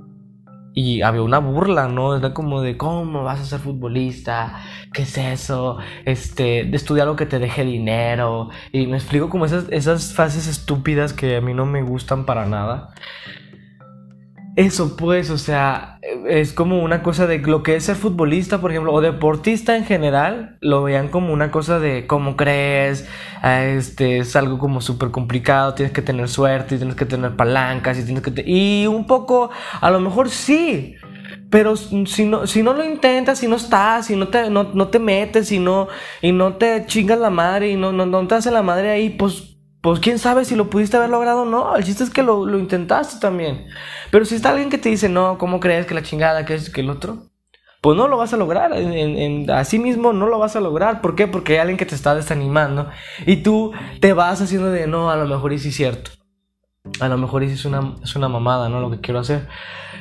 Y 0.73 1.03
había 1.03 1.23
una 1.23 1.39
burla, 1.39 1.89
¿no? 1.89 2.17
Era 2.17 2.33
como 2.33 2.63
de, 2.63 2.77
¿cómo 2.77 3.25
vas 3.25 3.41
a 3.41 3.45
ser 3.45 3.61
futbolista? 3.61 4.61
¿Qué 4.93 5.03
es 5.03 5.19
eso? 5.19 5.79
Este, 6.05 6.65
de 6.65 6.77
estudiar 6.77 7.07
lo 7.07 7.17
que 7.17 7.27
te 7.27 7.39
deje 7.39 7.65
dinero. 7.65 8.51
Y 8.73 8.87
me 8.87 8.97
explico 8.97 9.29
como 9.29 9.47
esas, 9.47 9.67
esas 9.71 10.15
frases 10.15 10.47
estúpidas 10.47 11.13
que 11.13 11.37
a 11.37 11.41
mí 11.41 11.55
no 11.55 11.67
me 11.67 11.83
gustan 11.83 12.25
para 12.25 12.47
nada. 12.47 12.95
Eso 14.61 14.95
pues, 14.95 15.31
o 15.31 15.39
sea, 15.39 15.99
es 16.29 16.53
como 16.53 16.83
una 16.83 17.03
cosa 17.03 17.27
de 17.27 17.39
lo 17.39 17.63
que 17.63 17.77
es 17.77 17.85
ser 17.85 17.97
futbolista, 17.97 18.61
por 18.61 18.71
ejemplo, 18.71 18.93
o 18.93 19.01
deportista 19.01 19.75
en 19.75 19.87
general, 19.87 20.59
lo 20.61 20.83
vean 20.83 21.09
como 21.09 21.33
una 21.33 21.51
cosa 21.51 21.79
de 21.79 22.07
cómo 22.07 22.37
crees, 22.37 23.09
ah, 23.41 23.65
este, 23.65 24.19
es 24.19 24.37
algo 24.37 24.59
como 24.59 24.83
súper 24.83 25.13
complicado, 25.13 25.73
tienes 25.73 25.95
que 25.95 26.03
tener 26.03 26.29
suerte, 26.29 26.77
tienes 26.77 26.95
que 26.95 27.07
tener 27.07 27.37
palancas, 27.37 27.99
y 28.01 28.05
tienes 28.05 28.23
que... 28.23 28.45
y 28.45 28.87
un 28.87 29.07
poco, 29.07 29.49
a 29.81 29.91
lo 29.91 29.99
mejor 29.99 30.29
sí, 30.29 30.95
pero 31.49 31.75
si 31.77 32.27
no, 32.27 32.47
si 32.47 32.63
no 32.63 32.75
lo 32.75 32.85
intentas, 32.85 33.39
si 33.39 33.49
no 33.49 33.57
estás, 33.57 34.09
si 34.09 34.17
no 34.17 34.29
te, 34.29 34.51
no, 34.51 34.89
te 34.89 34.99
metes, 34.99 35.53
y 35.53 35.59
no, 35.59 35.89
y 36.21 36.33
no 36.33 36.57
te 36.57 36.85
chingas 36.85 37.19
la 37.19 37.31
madre, 37.31 37.71
y 37.71 37.77
no, 37.77 37.93
no, 37.93 38.05
no 38.05 38.27
te 38.27 38.35
hace 38.35 38.51
la 38.51 38.63
madre 38.63 38.91
ahí, 38.91 39.09
pues 39.09 39.57
pues 39.81 40.01
quién 40.01 40.19
sabe 40.19 40.45
si 40.45 40.57
lo 40.57 40.69
pudiste 40.69 40.97
haber 40.97 41.11
logrado 41.11 41.43
o 41.43 41.47
no. 41.47 41.75
El 41.75 41.85
chiste 41.85 42.05
es 42.05 42.11
que 42.11 42.23
lo, 42.23 42.59
intentaste 42.59 43.19
también. 43.19 43.67
Pero 44.11 44.25
si 44.25 44.35
está 44.35 44.51
alguien 44.51 44.69
que 44.69 44.79
te 44.79 44.91
dice, 44.91 45.09
no, 45.09 45.39
¿cómo 45.39 45.59
crees 45.59 45.87
que 45.87 45.95
la 45.95 46.03
chingada, 46.03 46.45
que 46.45 46.55
es 46.55 46.71
que 46.71 46.83
el 46.83 46.91
otro? 46.91 47.25
Pues 47.81 47.97
no 47.97 48.09
lo 48.09 48.19
vas 48.19 48.35
a 48.35 48.37
lograr. 48.37 48.77
En, 48.77 48.93
en, 48.93 49.51
así 49.51 49.79
mismo 49.79 50.13
no 50.13 50.27
lo 50.27 50.39
vas 50.39 50.55
a 50.55 50.61
lograr. 50.61 51.01
¿Por 51.01 51.15
qué? 51.15 51.27
Porque 51.27 51.55
hay 51.55 51.59
alguien 51.61 51.79
que 51.79 51.87
te 51.87 51.95
está 51.95 52.15
desanimando. 52.15 52.91
Y 53.25 53.37
tú 53.37 53.73
te 54.01 54.13
vas 54.13 54.43
haciendo 54.43 54.71
de, 54.71 54.87
no, 54.87 55.11
a 55.11 55.17
lo 55.17 55.27
mejor 55.27 55.59
sí 55.59 55.69
es 55.69 55.77
cierto. 55.77 56.11
A 57.01 57.09
lo 57.09 57.17
mejor 57.17 57.43
sí 57.47 57.53
es 57.53 57.65
una, 57.65 57.95
es 58.03 58.15
una 58.17 58.29
mamada, 58.29 58.69
¿no? 58.69 58.81
Lo 58.81 58.91
que 58.91 59.01
quiero 59.01 59.21
hacer. 59.21 59.49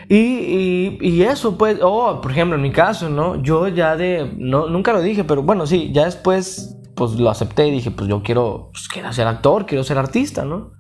Y, 0.10 0.18
y, 0.18 0.98
y, 1.02 1.24
eso, 1.24 1.58
pues, 1.58 1.78
oh, 1.82 2.20
por 2.20 2.32
ejemplo, 2.32 2.56
en 2.56 2.64
mi 2.64 2.72
caso, 2.72 3.10
¿no? 3.10 3.42
Yo 3.42 3.68
ya 3.70 3.96
de, 3.96 4.34
no, 4.38 4.68
nunca 4.68 4.92
lo 4.92 5.02
dije, 5.02 5.24
pero 5.24 5.44
bueno, 5.44 5.68
sí, 5.68 5.92
ya 5.94 6.06
después 6.06 6.79
pues 7.00 7.14
lo 7.14 7.30
acepté 7.30 7.66
y 7.66 7.72
dije, 7.72 7.92
pues 7.92 8.10
yo 8.10 8.22
quiero, 8.22 8.72
pues, 8.74 8.90
quiero 8.90 9.14
ser 9.14 9.26
actor, 9.26 9.66
quiero 9.66 9.86
ser 9.86 9.98
artista, 9.98 10.44
¿no? 10.44 10.74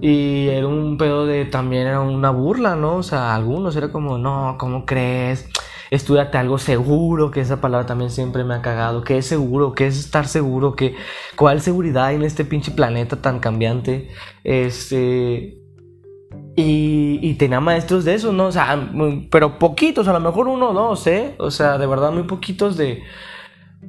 Y 0.00 0.46
era 0.46 0.68
un 0.68 0.96
pedo 0.96 1.26
de, 1.26 1.44
también 1.44 1.88
era 1.88 1.98
una 2.02 2.30
burla, 2.30 2.76
¿no? 2.76 2.94
O 2.98 3.02
sea, 3.02 3.34
algunos 3.34 3.74
era 3.74 3.90
como, 3.90 4.16
no, 4.16 4.54
¿cómo 4.60 4.86
crees? 4.86 5.50
Estudiate 5.90 6.38
algo 6.38 6.58
seguro, 6.58 7.32
que 7.32 7.40
esa 7.40 7.60
palabra 7.60 7.84
también 7.84 8.12
siempre 8.12 8.44
me 8.44 8.54
ha 8.54 8.62
cagado. 8.62 9.02
¿Qué 9.02 9.18
es 9.18 9.26
seguro? 9.26 9.74
¿Qué 9.74 9.88
es 9.88 9.98
estar 9.98 10.28
seguro? 10.28 10.76
¿Qué, 10.76 10.94
¿Cuál 11.34 11.60
seguridad 11.60 12.06
hay 12.06 12.14
en 12.14 12.22
este 12.22 12.44
pinche 12.44 12.70
planeta 12.70 13.20
tan 13.20 13.40
cambiante? 13.40 14.10
Este... 14.44 15.58
Y, 16.54 17.18
y, 17.20 17.34
tenía 17.34 17.58
maestros 17.58 18.04
de 18.04 18.14
eso, 18.14 18.32
¿no? 18.32 18.46
O 18.46 18.52
sea, 18.52 18.88
pero 19.32 19.58
poquitos, 19.58 20.06
a 20.06 20.12
lo 20.12 20.20
mejor 20.20 20.46
uno 20.46 20.70
o 20.70 20.72
dos, 20.72 21.04
¿eh? 21.08 21.34
O 21.38 21.50
sea, 21.50 21.78
de 21.78 21.86
verdad 21.88 22.12
muy 22.12 22.22
poquitos 22.22 22.76
de 22.76 23.02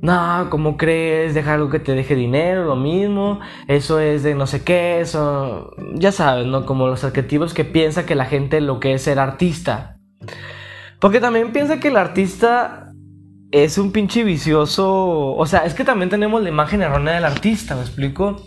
no, 0.02 0.48
¿cómo 0.50 0.78
crees? 0.78 1.34
Deja 1.34 1.54
algo 1.54 1.70
que 1.70 1.80
te 1.80 1.94
deje 1.94 2.16
dinero, 2.16 2.66
lo 2.66 2.76
mismo. 2.76 3.40
Eso 3.68 4.00
es 4.00 4.24
de 4.24 4.36
no 4.36 4.48
sé 4.48 4.64
qué, 4.64 5.02
eso. 5.02 5.72
Ya 5.94 6.12
sabes, 6.12 6.46
¿no? 6.46 6.66
Como 6.66 6.88
los 6.88 7.04
adjetivos 7.04 7.54
que 7.54 7.66
piensa 7.66 8.06
que 8.06 8.16
la 8.16 8.26
gente 8.26 8.62
lo 8.62 8.80
que 8.80 8.94
es 8.94 9.04
ser 9.04 9.20
artista. 9.20 9.98
Porque 11.00 11.20
también 11.20 11.52
piensa 11.52 11.80
que 11.80 11.90
el 11.90 11.98
artista 11.98 12.92
es 13.52 13.78
un 13.78 13.92
pinche 13.92 14.24
vicioso. 14.24 15.36
O 15.36 15.46
sea, 15.46 15.66
es 15.66 15.74
que 15.74 15.84
también 15.84 16.10
tenemos 16.10 16.42
la 16.42 16.50
imagen 16.50 16.82
errónea 16.82 17.16
del 17.16 17.26
artista, 17.26 17.76
¿me 17.76 17.82
explico? 17.82 18.46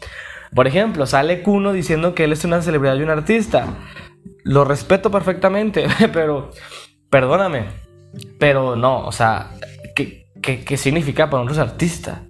Por 0.54 0.66
ejemplo, 0.66 1.06
sale 1.06 1.42
Kuno 1.42 1.72
diciendo 1.72 2.14
que 2.14 2.24
él 2.24 2.32
es 2.32 2.44
una 2.44 2.62
celebridad 2.62 2.96
y 2.96 3.02
un 3.02 3.10
artista. 3.10 3.66
Lo 4.44 4.64
respeto 4.64 5.10
perfectamente, 5.10 5.86
pero. 6.12 6.50
Perdóname. 7.10 7.66
Pero 8.38 8.76
no, 8.76 9.06
o 9.06 9.12
sea, 9.12 9.50
¿Qué, 10.42 10.76
significa 10.76 11.28
para 11.30 11.44
nosotros 11.44 11.70
artista? 11.70 12.22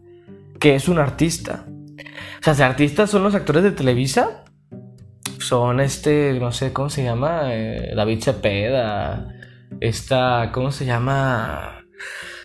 ¿Qué 0.59 0.75
es 0.75 0.89
un 0.89 0.99
artista? 0.99 1.67
O 2.41 2.43
sea, 2.43 2.55
si 2.55 2.63
artistas 2.63 3.11
son 3.11 3.23
los 3.23 3.35
actores 3.35 3.63
de 3.63 3.73
Televisa, 3.73 4.45
son 5.39 5.81
este, 5.81 6.37
no 6.41 6.53
sé 6.53 6.73
cómo 6.73 6.91
se 6.91 7.05
llama, 7.05 7.55
eh, 7.55 7.93
David 7.95 8.23
Cepeda, 8.23 9.29
esta, 9.81 10.51
¿cómo 10.53 10.71
se 10.71 10.85
llama? 10.85 11.85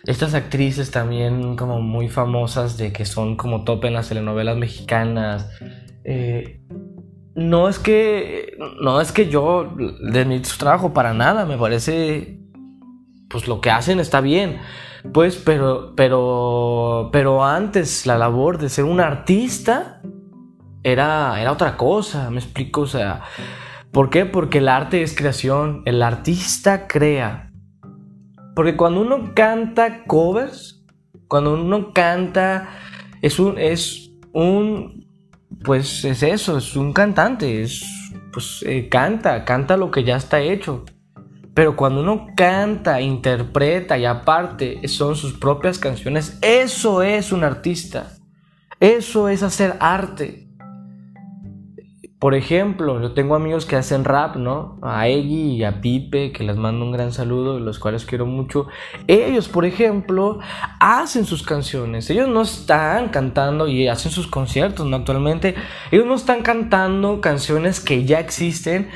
Estas 0.06 0.34
actrices 0.34 0.90
también 0.90 1.56
como 1.56 1.80
muy 1.80 2.08
famosas 2.08 2.76
de 2.76 2.92
que 2.92 3.04
son 3.04 3.36
como 3.36 3.64
top 3.64 3.86
en 3.86 3.94
las 3.94 4.08
telenovelas 4.08 4.56
mexicanas. 4.56 5.48
Eh, 6.04 6.60
no 7.34 7.68
es 7.68 7.78
que, 7.78 8.56
no 8.80 9.00
es 9.00 9.12
que 9.12 9.28
yo 9.28 9.74
de 9.76 10.44
su 10.44 10.58
trabajo 10.58 10.92
para 10.92 11.14
nada, 11.14 11.46
me 11.46 11.56
parece, 11.56 12.38
pues 13.34 13.48
lo 13.48 13.60
que 13.60 13.68
hacen 13.68 13.98
está 13.98 14.20
bien. 14.20 14.60
Pues, 15.12 15.34
pero, 15.34 15.92
pero, 15.96 17.08
pero 17.12 17.44
antes 17.44 18.06
la 18.06 18.16
labor 18.16 18.58
de 18.58 18.68
ser 18.68 18.84
un 18.84 19.00
artista 19.00 20.00
era, 20.84 21.42
era 21.42 21.50
otra 21.50 21.76
cosa, 21.76 22.30
me 22.30 22.38
explico, 22.38 22.82
o 22.82 22.86
sea, 22.86 23.22
¿por 23.90 24.08
qué? 24.08 24.24
Porque 24.24 24.58
el 24.58 24.68
arte 24.68 25.02
es 25.02 25.16
creación, 25.16 25.82
el 25.84 26.00
artista 26.00 26.86
crea. 26.86 27.50
Porque 28.54 28.76
cuando 28.76 29.00
uno 29.00 29.34
canta 29.34 30.04
covers, 30.04 30.84
cuando 31.26 31.54
uno 31.54 31.92
canta, 31.92 32.68
es 33.20 33.40
un, 33.40 33.58
es 33.58 34.12
un, 34.32 35.08
pues 35.64 36.04
es 36.04 36.22
eso, 36.22 36.58
es 36.58 36.76
un 36.76 36.92
cantante, 36.92 37.62
es, 37.64 37.84
pues 38.32 38.62
eh, 38.64 38.88
canta, 38.88 39.44
canta 39.44 39.76
lo 39.76 39.90
que 39.90 40.04
ya 40.04 40.18
está 40.18 40.40
hecho. 40.40 40.84
Pero 41.54 41.76
cuando 41.76 42.00
uno 42.00 42.26
canta, 42.36 43.00
interpreta 43.00 43.96
y 43.96 44.04
aparte 44.04 44.86
son 44.88 45.14
sus 45.14 45.32
propias 45.34 45.78
canciones, 45.78 46.38
eso 46.42 47.02
es 47.02 47.30
un 47.30 47.44
artista. 47.44 48.12
Eso 48.80 49.28
es 49.28 49.42
hacer 49.42 49.76
arte. 49.78 50.44
Por 52.18 52.34
ejemplo, 52.34 53.02
yo 53.02 53.12
tengo 53.12 53.34
amigos 53.34 53.66
que 53.66 53.76
hacen 53.76 54.02
rap, 54.02 54.36
¿no? 54.36 54.78
A 54.80 55.08
Eggy 55.08 55.56
y 55.56 55.64
a 55.64 55.82
Pipe, 55.82 56.32
que 56.32 56.42
les 56.42 56.56
mando 56.56 56.84
un 56.84 56.90
gran 56.90 57.12
saludo, 57.12 57.60
los 57.60 57.78
cuales 57.78 58.06
quiero 58.06 58.24
mucho. 58.24 58.66
Ellos, 59.06 59.46
por 59.46 59.66
ejemplo, 59.66 60.38
hacen 60.80 61.26
sus 61.26 61.42
canciones. 61.42 62.08
Ellos 62.08 62.28
no 62.28 62.40
están 62.40 63.10
cantando 63.10 63.68
y 63.68 63.88
hacen 63.88 64.10
sus 64.10 64.26
conciertos, 64.26 64.86
¿no? 64.86 64.96
Actualmente, 64.96 65.54
ellos 65.90 66.06
no 66.06 66.14
están 66.14 66.40
cantando 66.40 67.20
canciones 67.20 67.78
que 67.78 68.06
ya 68.06 68.20
existen, 68.20 68.88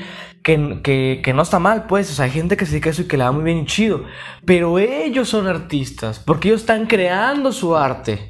que, 0.49 1.33
no 1.35 1.43
está 1.43 1.59
mal, 1.59 1.87
pues. 1.87 2.11
O 2.11 2.15
sea, 2.15 2.25
hay 2.25 2.31
gente 2.31 2.57
que 2.57 2.65
se 2.65 2.73
dedica 2.73 2.91
a 2.91 2.93
eso 2.93 3.03
y 3.03 3.09
que 3.09 3.17
le 3.17 3.25
va 3.25 3.33
muy 3.33 3.45
bien 3.45 3.59
y 3.59 3.67
chido. 3.67 4.05
Pero 4.45 4.79
ellos 4.79 5.29
son 5.29 5.47
artistas, 5.47 6.19
porque 6.19 6.49
ellos 6.49 6.63
están 6.63 6.87
creando 6.87 7.53
su 7.53 7.77
arte. 7.77 8.29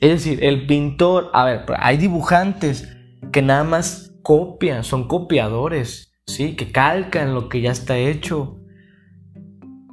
Es 0.00 0.10
decir, 0.10 0.44
el 0.44 0.66
pintor, 0.66 1.30
a 1.32 1.44
ver, 1.44 1.64
hay 1.78 1.96
dibujantes 1.96 2.88
que 3.32 3.42
nada 3.42 3.64
más 3.64 4.12
copian, 4.22 4.84
son 4.84 5.08
copiadores, 5.08 6.14
¿sí? 6.26 6.54
Que 6.56 6.70
calcan 6.70 7.34
lo 7.34 7.48
que 7.48 7.60
ya 7.60 7.70
está 7.70 7.96
hecho. 7.96 8.58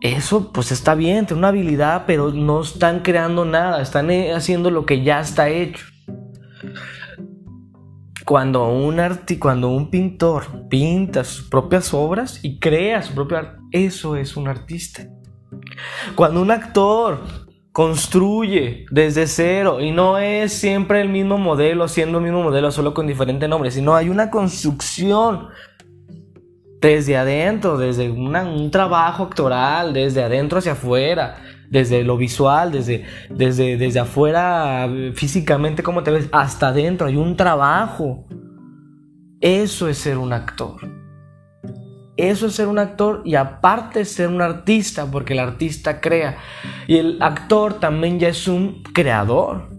Eso 0.01 0.51
pues 0.51 0.73
está 0.73 0.95
bien, 0.95 1.25
tiene 1.25 1.39
una 1.39 1.47
habilidad, 1.47 2.03
pero 2.05 2.31
no 2.31 2.61
están 2.61 2.99
creando 2.99 3.45
nada, 3.45 3.81
están 3.81 4.11
eh, 4.11 4.33
haciendo 4.33 4.69
lo 4.69 4.85
que 4.85 5.01
ya 5.01 5.21
está 5.21 5.47
hecho. 5.47 5.85
Cuando 8.25 8.69
un, 8.69 8.99
arti 8.99 9.38
cuando 9.38 9.69
un 9.69 9.89
pintor 9.89 10.67
pinta 10.69 11.23
sus 11.23 11.49
propias 11.49 11.93
obras 11.93 12.39
y 12.43 12.59
crea 12.59 13.01
su 13.01 13.13
propio 13.13 13.38
arte, 13.38 13.62
eso 13.71 14.15
es 14.15 14.38
un 14.38 14.47
artista. 14.47 15.07
Cuando 16.15 16.41
un 16.41 16.51
actor 16.51 17.19
construye 17.73 18.86
desde 18.91 19.27
cero 19.27 19.81
y 19.81 19.91
no 19.91 20.19
es 20.19 20.53
siempre 20.53 21.01
el 21.01 21.09
mismo 21.09 21.38
modelo, 21.38 21.88
siendo 21.88 22.19
el 22.19 22.23
mismo 22.23 22.43
modelo, 22.43 22.71
solo 22.71 22.93
con 22.93 23.07
diferente 23.07 23.47
nombre, 23.47 23.71
sino 23.71 23.95
hay 23.95 24.09
una 24.09 24.29
construcción 24.29 25.47
desde 26.79 27.17
adentro, 27.17 27.77
desde 27.77 28.12
un 28.12 28.69
trabajo 28.69 29.23
actoral, 29.23 29.93
desde 29.93 30.23
adentro 30.23 30.59
hacia 30.59 30.73
afuera, 30.73 31.38
desde 31.69 32.04
lo 32.04 32.17
visual, 32.17 32.71
desde, 32.71 33.06
desde, 33.30 33.78
desde 33.78 33.99
afuera 33.99 34.89
físicamente, 35.15 35.84
cómo 35.84 36.04
te 36.04 36.12
ves, 36.12 36.30
hasta 36.32 36.69
adentro, 36.69 37.08
hay 37.08 37.15
un 37.15 37.36
trabajo. 37.36 38.26
Eso 39.41 39.89
es 39.89 39.97
ser 39.97 40.17
un 40.17 40.34
actor. 40.34 41.04
Eso 42.15 42.45
es 42.45 42.54
ser 42.54 42.67
un 42.67 42.78
actor 42.78 43.23
y 43.26 43.36
aparte 43.36 44.06
ser 44.06 44.30
un 44.30 44.41
artista, 44.41 45.10
porque 45.10 45.34
el 45.34 45.39
artista 45.39 45.99
crea. 45.99 46.38
Y 46.88 46.97
el 46.97 47.21
actor 47.21 47.80
también 47.80 48.19
ya 48.19 48.30
es 48.30 48.47
un 48.47 48.84
creador. 48.84 49.73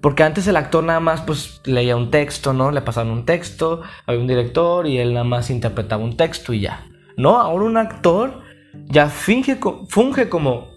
Porque 0.00 0.22
antes 0.22 0.46
el 0.46 0.56
actor 0.56 0.82
nada 0.82 1.00
más 1.00 1.20
pues 1.20 1.60
leía 1.64 1.96
un 1.96 2.10
texto, 2.10 2.52
¿no? 2.52 2.70
Le 2.70 2.82
pasaban 2.82 3.12
un 3.12 3.26
texto, 3.26 3.82
había 4.06 4.20
un 4.20 4.26
director 4.26 4.86
y 4.86 4.98
él 4.98 5.12
nada 5.12 5.24
más 5.24 5.50
interpretaba 5.50 6.02
un 6.02 6.16
texto 6.16 6.52
y 6.52 6.60
ya. 6.60 6.86
No, 7.16 7.38
ahora 7.38 7.64
un 7.64 7.76
actor 7.76 8.40
ya 8.86 9.08
finge, 9.08 9.58
funge 9.88 10.28
como 10.28 10.73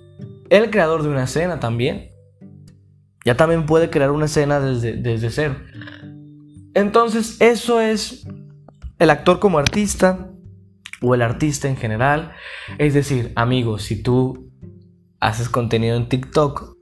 el 0.49 0.69
creador 0.69 1.03
de 1.03 1.09
una 1.09 1.23
escena 1.23 1.59
también. 1.59 2.11
Ya 3.25 3.35
también 3.35 3.65
puede 3.65 3.89
crear 3.89 4.11
una 4.11 4.25
escena 4.25 4.59
desde, 4.59 4.93
desde 4.93 5.29
cero. 5.29 5.55
Entonces, 6.73 7.41
eso 7.41 7.81
es 7.81 8.25
el 8.99 9.09
actor 9.09 9.39
como 9.39 9.57
artista 9.59 10.31
o 11.01 11.13
el 11.13 11.21
artista 11.21 11.67
en 11.67 11.77
general. 11.77 12.33
Es 12.77 12.93
decir, 12.93 13.31
amigos, 13.35 13.83
si 13.83 14.01
tú 14.01 14.51
haces 15.19 15.49
contenido 15.49 15.97
en 15.97 16.07
TikTok, 16.07 16.77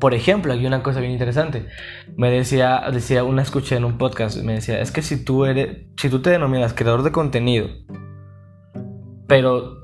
por 0.00 0.14
ejemplo, 0.14 0.52
hay 0.52 0.66
una 0.66 0.82
cosa 0.82 1.00
bien 1.00 1.12
interesante. 1.12 1.66
Me 2.16 2.30
decía, 2.30 2.82
decía 2.92 3.24
una 3.24 3.42
escuché 3.42 3.76
en 3.76 3.84
un 3.84 3.98
podcast, 3.98 4.42
me 4.42 4.54
decía, 4.54 4.80
es 4.80 4.90
que 4.90 5.02
si 5.02 5.24
tú 5.24 5.44
eres, 5.44 5.86
si 5.96 6.10
tú 6.10 6.20
te 6.20 6.30
denominas 6.30 6.74
creador 6.74 7.02
de 7.02 7.12
contenido, 7.12 7.68
pero 9.26 9.82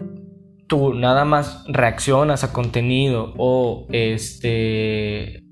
tú 0.73 0.95
nada 0.95 1.27
más 1.27 1.65
reaccionas 1.69 2.45
a 2.45 2.53
contenido 2.55 3.35
o 3.37 3.87
este, 3.93 5.45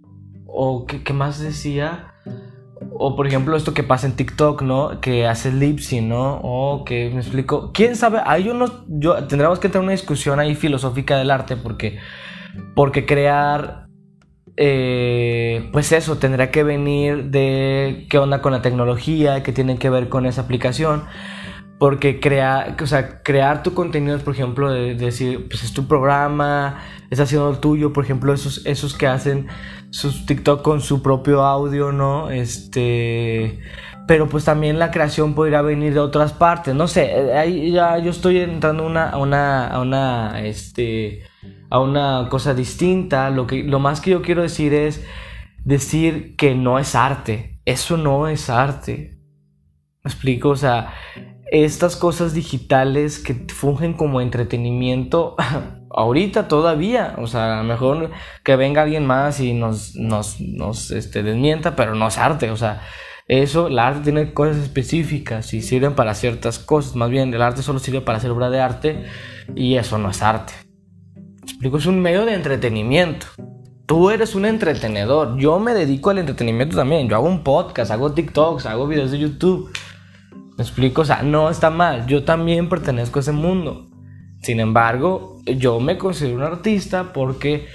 o 0.46 0.87
qué, 0.87 1.12
más 1.12 1.38
decía, 1.38 2.14
o 2.94 3.16
por 3.16 3.26
ejemplo 3.26 3.54
esto 3.54 3.74
que 3.74 3.83
pasa 3.83 4.06
en 4.06 4.16
TikTok, 4.16 4.62
¿no? 4.62 5.02
Que 5.02 5.26
hace 5.26 5.52
lipsy, 5.52 6.00
¿no? 6.00 6.40
O 6.42 6.87
que 6.87 7.11
me 7.11 7.20
explico. 7.20 7.70
¿Quién 7.74 7.96
sabe? 7.96 8.22
Hay 8.24 8.48
unos, 8.48 8.72
yo 8.88 9.26
tendremos 9.26 9.59
que 9.59 9.68
tener 9.68 9.83
una 9.83 9.92
discusión 9.92 10.40
ahí 10.40 10.54
filosófica 10.54 11.18
del 11.18 11.30
arte 11.30 11.59
porque, 11.59 11.98
porque 12.74 13.04
crear 13.04 13.88
eh, 14.56 15.68
pues 15.70 15.92
eso, 15.92 16.16
tendrá 16.16 16.50
que 16.50 16.62
venir 16.62 17.24
de 17.24 18.06
qué 18.09 18.16
onda 18.16 18.40
con 18.40 18.52
la 18.52 18.62
tecnología, 18.62 19.42
qué 19.42 19.52
tiene 19.52 19.76
que 19.76 19.90
ver 19.90 20.09
con 20.09 20.24
esa 20.24 20.40
aplicación. 20.40 21.04
Porque 21.80 22.20
crear, 22.20 22.76
o 22.80 22.86
sea, 22.86 23.22
crear 23.22 23.64
tu 23.64 23.74
contenido, 23.74 24.16
por 24.18 24.34
ejemplo, 24.34 24.70
de, 24.70 24.94
decir, 24.94 25.48
pues 25.48 25.64
es 25.64 25.72
tu 25.72 25.88
programa, 25.88 26.78
está 27.10 27.24
haciendo 27.24 27.50
el 27.50 27.58
tuyo, 27.58 27.92
por 27.92 28.04
ejemplo, 28.04 28.32
esos, 28.32 28.64
esos 28.66 28.94
que 28.94 29.06
hacen 29.08 29.48
sus 29.90 30.26
TikTok 30.26 30.62
con 30.62 30.82
su 30.82 31.02
propio 31.02 31.42
audio, 31.42 31.90
¿no? 31.90 32.30
Este. 32.30 33.60
Pero 34.06 34.28
pues 34.28 34.44
también 34.44 34.78
la 34.78 34.90
creación 34.90 35.34
podría 35.34 35.62
venir 35.62 35.94
de 35.94 36.00
otras 36.00 36.32
partes. 36.32 36.74
No 36.74 36.86
sé, 36.86 37.12
eh, 37.12 37.38
ahí 37.38 37.72
ya 37.72 37.98
yo 37.98 38.10
estoy 38.10 38.38
entrando 38.38 38.84
a 38.84 39.16
una, 39.16 39.68
a 39.68 39.80
una, 39.80 40.42
este 40.44 41.22
a 41.70 41.78
una 41.80 42.28
cosa 42.28 42.52
distinta. 42.52 43.30
Lo, 43.30 43.46
que, 43.46 43.62
lo 43.62 43.78
más 43.78 44.00
que 44.00 44.10
yo 44.10 44.20
quiero 44.20 44.42
decir 44.42 44.74
es 44.74 45.02
decir 45.64 46.36
que 46.36 46.54
no 46.54 46.78
es 46.78 46.94
arte. 46.94 47.60
Eso 47.64 47.96
no 47.96 48.28
es 48.28 48.50
arte. 48.50 49.18
¿Me 50.02 50.10
explico? 50.10 50.50
O 50.50 50.56
sea, 50.56 50.92
estas 51.50 51.96
cosas 51.96 52.32
digitales 52.32 53.18
que 53.18 53.34
fungen 53.52 53.94
como 53.94 54.20
entretenimiento, 54.20 55.36
ahorita 55.90 56.48
todavía, 56.48 57.14
o 57.18 57.26
sea, 57.26 57.58
a 57.58 57.62
lo 57.62 57.68
mejor 57.68 58.10
que 58.44 58.56
venga 58.56 58.82
alguien 58.82 59.06
más 59.06 59.40
y 59.40 59.52
nos, 59.52 59.96
nos, 59.96 60.40
nos 60.40 60.90
este, 60.90 61.22
desmienta, 61.22 61.76
pero 61.76 61.94
no 61.94 62.08
es 62.08 62.18
arte, 62.18 62.50
o 62.50 62.56
sea, 62.56 62.82
eso, 63.26 63.68
el 63.68 63.78
arte 63.78 64.04
tiene 64.04 64.32
cosas 64.32 64.56
específicas 64.56 65.52
y 65.54 65.62
sirven 65.62 65.94
para 65.94 66.14
ciertas 66.14 66.58
cosas, 66.58 66.96
más 66.96 67.10
bien 67.10 67.32
el 67.32 67.42
arte 67.42 67.62
solo 67.62 67.78
sirve 67.78 68.00
para 68.00 68.18
hacer 68.18 68.30
obra 68.30 68.50
de 68.50 68.60
arte 68.60 69.04
y 69.54 69.76
eso 69.76 69.98
no 69.98 70.10
es 70.10 70.22
arte 70.22 70.52
explico, 71.60 71.76
es 71.76 71.86
un 71.86 72.00
medio 72.00 72.24
de 72.24 72.34
entretenimiento. 72.34 73.26
Tú 73.84 74.10
eres 74.10 74.34
un 74.34 74.46
entretenedor. 74.46 75.36
Yo 75.36 75.58
me 75.58 75.74
dedico 75.74 76.10
al 76.10 76.18
entretenimiento 76.18 76.76
también. 76.76 77.08
Yo 77.08 77.16
hago 77.16 77.26
un 77.26 77.42
podcast, 77.42 77.90
hago 77.90 78.12
TikToks, 78.12 78.66
hago 78.66 78.86
videos 78.86 79.10
de 79.10 79.18
YouTube. 79.18 79.70
Me 80.60 80.64
explico, 80.64 81.00
o 81.00 81.04
sea, 81.06 81.22
no 81.22 81.48
está 81.48 81.70
mal. 81.70 82.06
Yo 82.06 82.22
también 82.22 82.68
pertenezco 82.68 83.18
a 83.18 83.22
ese 83.22 83.32
mundo. 83.32 83.86
Sin 84.42 84.60
embargo, 84.60 85.38
yo 85.46 85.80
me 85.80 85.96
considero 85.96 86.36
un 86.36 86.42
artista 86.42 87.14
porque 87.14 87.66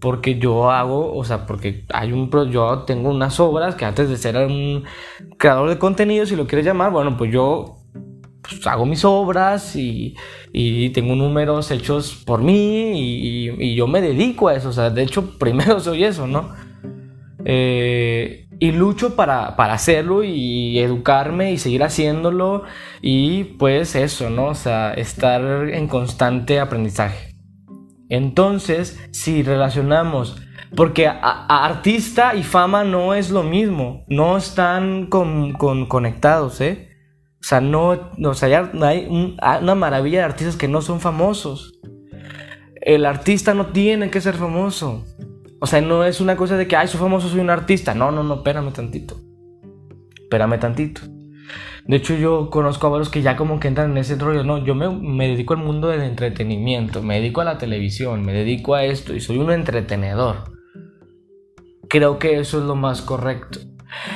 porque 0.00 0.38
yo 0.38 0.70
hago, 0.70 1.14
o 1.14 1.22
sea, 1.22 1.44
porque 1.44 1.84
hay 1.92 2.12
un 2.12 2.30
yo 2.50 2.84
tengo 2.86 3.10
unas 3.10 3.38
obras 3.40 3.74
que 3.74 3.84
antes 3.84 4.08
de 4.08 4.16
ser 4.16 4.38
un 4.38 4.84
creador 5.36 5.68
de 5.68 5.76
contenido, 5.76 6.24
si 6.24 6.34
lo 6.34 6.46
quieres 6.46 6.64
llamar, 6.64 6.92
bueno, 6.92 7.18
pues 7.18 7.30
yo 7.30 7.76
pues, 8.40 8.66
hago 8.66 8.86
mis 8.86 9.04
obras 9.04 9.76
y, 9.76 10.14
tengo 10.94 11.14
números 11.16 11.70
hechos 11.70 12.22
por 12.24 12.40
mí 12.40 13.50
y, 13.58 13.74
yo 13.74 13.86
me 13.86 14.00
dedico 14.00 14.48
a 14.48 14.54
eso. 14.54 14.70
O 14.70 14.72
sea, 14.72 14.88
de 14.88 15.02
hecho, 15.02 15.34
primero 15.38 15.78
soy 15.78 16.04
eso, 16.04 16.26
¿no? 16.26 16.54
Eh, 17.44 18.48
y 18.60 18.72
lucho 18.72 19.16
para, 19.16 19.46
hacerlo 19.46 20.22
y 20.22 20.78
educarme 20.78 21.50
y 21.50 21.58
seguir 21.58 21.82
haciéndolo 21.82 22.64
y 23.00 23.44
pues 23.44 23.96
eso, 23.96 24.28
¿no? 24.28 24.48
O 24.48 24.54
sea, 24.54 24.92
estar 24.92 25.42
en 25.70 25.88
constante 25.88 26.60
aprendizaje. 26.60 27.34
Entonces, 28.10 29.00
si 29.12 29.42
relacionamos, 29.42 30.36
porque 30.76 31.10
artista 31.10 32.34
y 32.34 32.42
fama 32.42 32.84
no 32.84 33.14
es 33.14 33.30
lo 33.30 33.42
mismo, 33.42 34.04
no 34.08 34.36
están 34.36 35.06
conectados, 35.06 36.60
¿eh? 36.60 36.88
O 37.40 37.42
sea, 37.42 37.62
no, 37.62 38.10
o 38.22 38.34
sea, 38.34 38.70
hay 38.82 39.36
ah, 39.40 39.60
una 39.62 39.74
maravilla 39.74 40.18
de 40.18 40.24
artistas 40.26 40.56
que 40.56 40.68
no 40.68 40.82
son 40.82 41.00
famosos. 41.00 41.80
El 42.82 43.06
artista 43.06 43.54
no 43.54 43.68
tiene 43.68 44.10
que 44.10 44.20
ser 44.20 44.34
famoso. 44.34 45.06
O 45.60 45.66
sea, 45.66 45.80
no 45.80 46.04
es 46.04 46.20
una 46.20 46.36
cosa 46.36 46.56
de 46.56 46.66
que, 46.66 46.76
ay, 46.76 46.88
soy 46.88 47.00
famoso, 47.00 47.28
soy 47.28 47.40
un 47.40 47.50
artista. 47.50 47.94
No, 47.94 48.10
no, 48.10 48.22
no, 48.22 48.36
espérame 48.36 48.72
tantito. 48.72 49.16
Espérame 50.20 50.58
tantito. 50.58 51.02
De 51.86 51.96
hecho, 51.96 52.14
yo 52.14 52.50
conozco 52.50 52.86
a 52.86 52.90
varios 52.90 53.08
que 53.08 53.22
ya 53.22 53.36
como 53.36 53.60
que 53.60 53.68
entran 53.68 53.90
en 53.90 53.98
ese 53.98 54.16
rollo. 54.16 54.42
No, 54.44 54.64
yo 54.64 54.74
me, 54.74 54.88
me 54.88 55.28
dedico 55.28 55.54
al 55.54 55.60
mundo 55.60 55.88
del 55.88 56.02
entretenimiento, 56.02 57.02
me 57.02 57.16
dedico 57.16 57.40
a 57.40 57.44
la 57.44 57.58
televisión, 57.58 58.22
me 58.24 58.32
dedico 58.32 58.74
a 58.74 58.84
esto 58.84 59.14
y 59.14 59.20
soy 59.20 59.38
un 59.38 59.50
entretenedor. 59.50 60.52
Creo 61.88 62.18
que 62.18 62.38
eso 62.38 62.58
es 62.58 62.64
lo 62.64 62.76
más 62.76 63.02
correcto. 63.02 63.58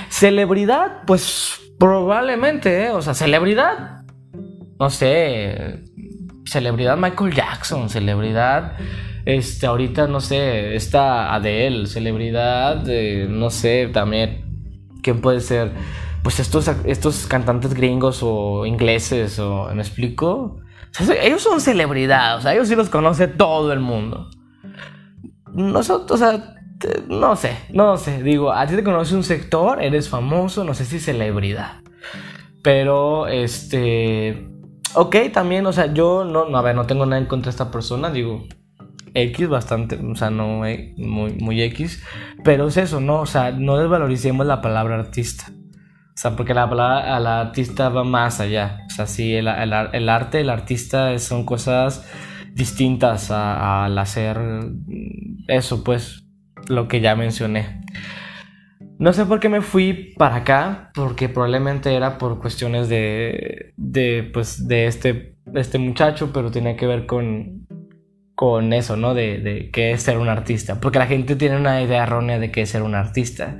Celebridad, 0.08 1.02
pues 1.06 1.60
Probablemente, 1.78 2.84
¿eh? 2.84 2.90
o 2.90 3.02
sea, 3.02 3.14
celebridad. 3.14 4.04
No 4.78 4.90
sé. 4.90 5.84
Celebridad 6.46 6.96
Michael 6.96 7.34
Jackson, 7.34 7.88
celebridad. 7.88 8.76
Este, 9.24 9.66
ahorita, 9.66 10.06
no 10.06 10.20
sé, 10.20 10.74
está 10.74 11.34
Adele, 11.34 11.86
celebridad, 11.86 12.84
no 13.28 13.50
sé, 13.50 13.88
también. 13.92 14.44
¿Quién 15.02 15.20
puede 15.20 15.40
ser? 15.40 15.72
Pues 16.22 16.40
estos, 16.40 16.70
estos 16.84 17.26
cantantes 17.26 17.74
gringos 17.74 18.20
o 18.22 18.66
ingleses, 18.66 19.38
o 19.38 19.70
¿me 19.74 19.82
explico? 19.82 20.60
ellos 21.22 21.42
son 21.42 21.60
celebridad, 21.60 22.38
o 22.38 22.40
sea, 22.40 22.54
ellos 22.54 22.68
sí 22.68 22.76
los 22.76 22.88
conoce 22.88 23.26
todo 23.26 23.72
el 23.72 23.80
mundo. 23.80 24.30
Nosotros, 25.52 26.20
no 27.08 27.36
sé, 27.36 27.56
no 27.70 27.96
sé. 27.96 28.22
Digo, 28.22 28.52
a 28.52 28.66
ti 28.66 28.76
te 28.76 28.84
conoce 28.84 29.14
un 29.14 29.24
sector, 29.24 29.82
eres 29.82 30.08
famoso, 30.08 30.64
no 30.64 30.74
sé 30.74 30.84
si 30.84 30.98
celebridad. 30.98 31.82
Pero, 32.62 33.26
este. 33.26 34.48
Ok, 34.94 35.16
también, 35.32 35.66
o 35.66 35.72
sea, 35.72 35.92
yo 35.92 36.24
no, 36.24 36.48
no, 36.48 36.58
a 36.58 36.62
ver, 36.62 36.74
no 36.74 36.86
tengo 36.86 37.04
nada 37.06 37.20
en 37.20 37.26
contra 37.26 37.46
de 37.46 37.50
esta 37.50 37.70
persona, 37.70 38.10
digo, 38.10 38.46
X 39.14 39.48
bastante, 39.48 39.96
o 39.96 40.16
sea, 40.16 40.30
no 40.30 40.66
eh, 40.66 40.92
muy, 40.96 41.32
muy 41.34 41.62
X, 41.62 42.02
pero 42.42 42.68
es 42.68 42.76
eso, 42.76 43.00
¿no? 43.00 43.20
O 43.20 43.26
sea, 43.26 43.52
no 43.52 43.78
desvaloricemos 43.78 44.44
la 44.46 44.60
palabra 44.60 44.96
artista. 44.96 45.46
O 46.14 46.16
sea, 46.16 46.36
porque 46.36 46.54
la 46.54 46.68
palabra 46.68 47.16
al 47.16 47.26
artista 47.26 47.88
va 47.88 48.04
más 48.04 48.40
allá. 48.40 48.84
O 48.86 48.90
sea, 48.90 49.06
sí, 49.06 49.34
el, 49.34 49.48
el, 49.48 50.08
arte, 50.08 50.40
el 50.40 50.50
artista 50.50 51.18
son 51.18 51.44
cosas 51.44 52.08
distintas 52.52 53.30
al 53.32 53.98
hacer 53.98 54.38
eso, 55.48 55.82
pues, 55.82 56.24
lo 56.68 56.86
que 56.86 57.00
ya 57.00 57.16
mencioné. 57.16 57.80
No 58.98 59.12
sé 59.12 59.26
por 59.26 59.40
qué 59.40 59.48
me 59.48 59.60
fui 59.60 60.14
para 60.16 60.36
acá, 60.36 60.90
porque 60.94 61.28
probablemente 61.28 61.94
era 61.94 62.16
por 62.16 62.38
cuestiones 62.38 62.88
de, 62.88 63.74
de 63.76 64.30
pues, 64.32 64.68
de 64.68 64.86
este, 64.86 65.36
este 65.52 65.78
muchacho, 65.78 66.30
pero 66.32 66.52
tenía 66.52 66.76
que 66.76 66.86
ver 66.86 67.06
con, 67.06 67.66
con 68.34 68.72
eso, 68.72 68.96
¿no? 68.96 69.14
De, 69.14 69.38
de 69.38 69.70
qué 69.70 69.92
es 69.92 70.02
ser 70.02 70.18
un 70.18 70.28
artista. 70.28 70.80
Porque 70.80 70.98
la 70.98 71.06
gente 71.06 71.36
tiene 71.36 71.56
una 71.56 71.82
idea 71.82 72.02
errónea 72.02 72.38
de 72.38 72.50
qué 72.50 72.62
es 72.62 72.70
ser 72.70 72.82
un 72.82 72.94
artista. 72.94 73.56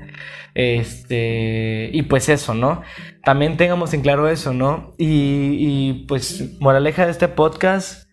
Este, 0.55 1.91
y 1.93 2.03
pues 2.03 2.29
eso, 2.29 2.55
¿no? 2.55 2.83
También 3.25 3.57
tengamos 3.57 3.93
en 3.95 4.03
claro 4.03 4.29
eso, 4.29 4.53
¿no? 4.53 4.95
Y, 4.99 5.57
y 5.59 6.05
pues, 6.07 6.59
moraleja 6.61 7.07
de 7.07 7.13
este 7.13 7.29
podcast, 7.29 8.09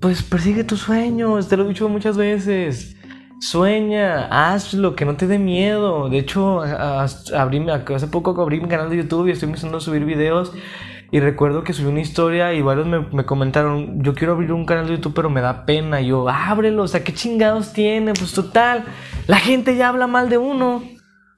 pues 0.00 0.22
persigue 0.22 0.64
tus 0.64 0.80
sueños, 0.80 1.48
te 1.48 1.56
lo 1.56 1.64
he 1.64 1.68
dicho 1.68 1.88
muchas 1.88 2.16
veces. 2.16 2.96
Sueña, 3.40 4.26
hazlo, 4.26 4.96
que 4.96 5.04
no 5.04 5.16
te 5.16 5.26
dé 5.26 5.38
miedo. 5.38 6.08
De 6.08 6.18
hecho, 6.18 6.62
abrí, 6.62 7.66
hace 7.68 8.06
poco 8.06 8.40
abrí 8.40 8.60
mi 8.60 8.68
canal 8.68 8.88
de 8.88 8.98
YouTube 8.98 9.28
y 9.28 9.32
estoy 9.32 9.48
empezando 9.48 9.78
a 9.78 9.80
subir 9.80 10.04
videos. 10.04 10.52
Y 11.14 11.20
recuerdo 11.20 11.62
que 11.62 11.72
subí 11.72 11.86
una 11.86 12.00
historia 12.00 12.54
y 12.54 12.60
varios 12.60 12.88
me, 12.88 12.98
me, 12.98 13.24
comentaron, 13.24 14.02
yo 14.02 14.14
quiero 14.14 14.32
abrir 14.32 14.50
un 14.50 14.66
canal 14.66 14.88
de 14.88 14.96
YouTube, 14.96 15.14
pero 15.14 15.30
me 15.30 15.40
da 15.40 15.64
pena. 15.64 16.00
Y 16.00 16.08
yo, 16.08 16.28
ábrelo, 16.28 16.82
o 16.82 16.88
sea, 16.88 17.04
¿qué 17.04 17.14
chingados 17.14 17.72
tiene? 17.72 18.14
Pues 18.14 18.32
total, 18.32 18.84
la 19.28 19.36
gente 19.36 19.76
ya 19.76 19.90
habla 19.90 20.08
mal 20.08 20.28
de 20.28 20.38
uno. 20.38 20.82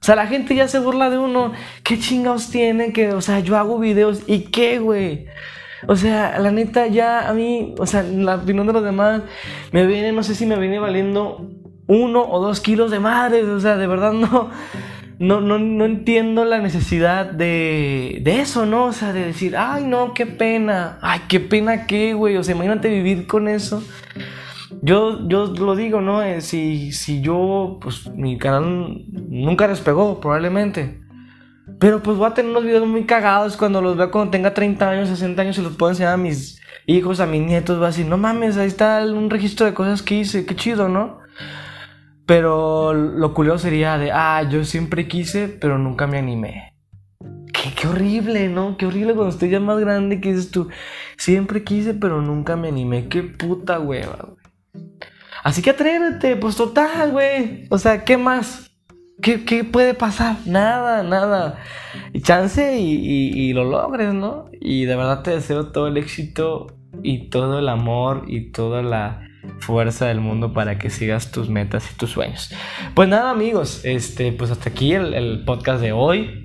O 0.01 0.03
sea, 0.03 0.15
la 0.15 0.25
gente 0.25 0.55
ya 0.55 0.67
se 0.67 0.79
burla 0.79 1.11
de 1.11 1.19
uno. 1.19 1.53
¿Qué 1.83 1.99
chingados 1.99 2.49
tiene? 2.49 2.91
Que, 2.91 3.13
o 3.13 3.21
sea, 3.21 3.39
yo 3.39 3.55
hago 3.55 3.77
videos 3.77 4.23
y 4.25 4.45
qué, 4.45 4.79
güey. 4.79 5.27
O 5.87 5.95
sea, 5.95 6.39
la 6.39 6.49
neta, 6.49 6.87
ya 6.87 7.29
a 7.29 7.33
mí, 7.33 7.75
o 7.77 7.85
sea, 7.85 8.01
la 8.01 8.37
opinión 8.37 8.65
de 8.65 8.73
los 8.73 8.83
demás 8.83 9.21
me 9.71 9.85
viene, 9.85 10.11
no 10.11 10.23
sé 10.23 10.33
si 10.33 10.47
me 10.47 10.57
viene 10.57 10.79
valiendo 10.79 11.51
uno 11.85 12.27
o 12.27 12.41
dos 12.41 12.61
kilos 12.61 12.89
de 12.89 12.99
madres. 12.99 13.45
O 13.45 13.59
sea, 13.59 13.77
de 13.77 13.85
verdad 13.85 14.13
no. 14.13 14.49
No, 15.19 15.41
no, 15.41 15.57
no 15.57 15.85
entiendo 15.85 16.45
la 16.45 16.59
necesidad 16.59 17.25
de, 17.25 18.19
de 18.21 18.39
eso, 18.39 18.67
¿no? 18.67 18.85
O 18.85 18.93
sea, 18.93 19.13
de 19.13 19.25
decir, 19.25 19.57
ay, 19.57 19.83
no, 19.83 20.13
qué 20.13 20.27
pena. 20.27 20.99
Ay, 21.01 21.21
qué 21.27 21.39
pena 21.39 21.87
qué, 21.87 22.13
güey. 22.13 22.37
O 22.37 22.43
sea, 22.43 22.53
imagínate 22.53 22.89
vivir 22.89 23.25
con 23.25 23.47
eso. 23.47 23.83
Yo, 24.81 25.27
yo 25.27 25.47
lo 25.47 25.75
digo, 25.75 26.01
¿no? 26.01 26.21
Eh, 26.21 26.41
si, 26.41 26.91
si 26.91 27.21
yo, 27.21 27.79
pues 27.81 28.09
mi 28.11 28.37
canal 28.37 29.05
nunca 29.09 29.67
despegó, 29.67 30.19
probablemente. 30.19 31.01
Pero 31.79 32.01
pues 32.01 32.17
voy 32.17 32.27
a 32.27 32.33
tener 32.33 32.51
unos 32.51 32.63
videos 32.63 32.87
muy 32.87 33.05
cagados 33.05 33.57
cuando 33.57 33.81
los 33.81 33.97
vea 33.97 34.09
cuando 34.09 34.31
tenga 34.31 34.53
30 34.53 34.89
años, 34.89 35.09
60 35.09 35.41
años 35.41 35.57
y 35.57 35.61
los 35.61 35.75
puedo 35.75 35.91
enseñar 35.91 36.13
a 36.13 36.17
mis 36.17 36.61
hijos, 36.85 37.19
a 37.19 37.25
mis 37.25 37.41
nietos. 37.41 37.81
Va 37.81 37.85
a 37.85 37.89
decir, 37.89 38.05
no 38.05 38.17
mames, 38.17 38.57
ahí 38.57 38.67
está 38.67 39.03
un 39.03 39.29
registro 39.29 39.65
de 39.65 39.73
cosas 39.73 40.01
que 40.01 40.15
hice, 40.15 40.45
qué 40.45 40.55
chido, 40.55 40.89
¿no? 40.89 41.19
Pero 42.27 42.93
lo 42.93 43.33
curioso 43.33 43.59
sería 43.59 43.97
de, 43.97 44.11
ah, 44.11 44.43
yo 44.43 44.65
siempre 44.65 45.07
quise, 45.07 45.47
pero 45.47 45.77
nunca 45.77 46.07
me 46.07 46.17
animé. 46.17 46.73
Qué, 47.53 47.73
qué 47.73 47.87
horrible, 47.87 48.49
¿no? 48.49 48.75
Qué 48.75 48.85
horrible 48.85 49.13
cuando 49.13 49.29
estoy 49.29 49.49
ya 49.49 49.61
más 49.61 49.79
grande 49.79 50.19
que 50.19 50.33
dices 50.33 50.51
tú, 50.51 50.67
siempre 51.17 51.63
quise, 51.63 51.93
pero 51.93 52.21
nunca 52.21 52.57
me 52.57 52.67
animé. 52.67 53.07
Qué 53.07 53.23
puta 53.23 53.79
hueva, 53.79 54.17
güey. 54.27 54.47
Así 55.41 55.61
que 55.61 55.69
atrévete, 55.69 56.35
pues 56.35 56.57
total, 56.57 57.13
güey. 57.13 57.65
O 57.69 57.77
sea, 57.77 58.03
¿qué 58.03 58.17
más? 58.17 58.71
¿Qué, 59.21 59.45
¿Qué, 59.45 59.63
puede 59.63 59.93
pasar? 59.93 60.35
Nada, 60.45 61.03
nada. 61.03 61.59
Y 62.11 62.21
chance 62.21 62.77
y, 62.77 63.31
y, 63.33 63.53
lo 63.53 63.63
logres, 63.63 64.13
¿no? 64.13 64.49
Y 64.51 64.83
de 64.83 64.97
verdad 64.97 65.23
te 65.23 65.31
deseo 65.31 65.71
todo 65.71 65.87
el 65.87 65.95
éxito 65.95 66.67
y 67.03 67.29
todo 67.29 67.59
el 67.59 67.69
amor 67.69 68.25
y 68.27 68.51
toda 68.51 68.83
la 68.83 69.26
fuerza 69.59 70.07
del 70.07 70.19
mundo 70.19 70.53
para 70.53 70.77
que 70.77 70.89
sigas 70.89 71.31
tus 71.31 71.49
metas 71.49 71.91
y 71.91 71.97
tus 71.97 72.11
sueños. 72.11 72.53
Pues 72.93 73.09
nada, 73.09 73.31
amigos, 73.31 73.81
este, 73.83 74.31
pues 74.31 74.51
hasta 74.51 74.69
aquí 74.69 74.93
el, 74.93 75.43
podcast 75.45 75.81
de 75.81 75.91
hoy. 75.91 76.43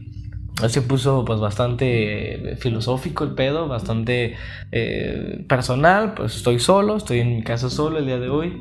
Se 0.69 0.83
puso 0.83 1.25
pues 1.25 1.41
bastante 1.41 2.57
filosófico 2.59 3.25
el 3.25 3.35
pedo, 3.35 3.69
bastante 3.69 4.37
eh, 4.71 5.45
personal, 5.49 6.15
pues 6.15 6.37
estoy 6.37 6.59
solo, 6.59 6.97
estoy 6.97 7.21
en 7.21 7.37
mi 7.37 7.43
casa 7.43 7.71
solo 7.71 7.99
el 7.99 8.07
día 8.07 8.19
de 8.19 8.29
hoy. 8.29 8.53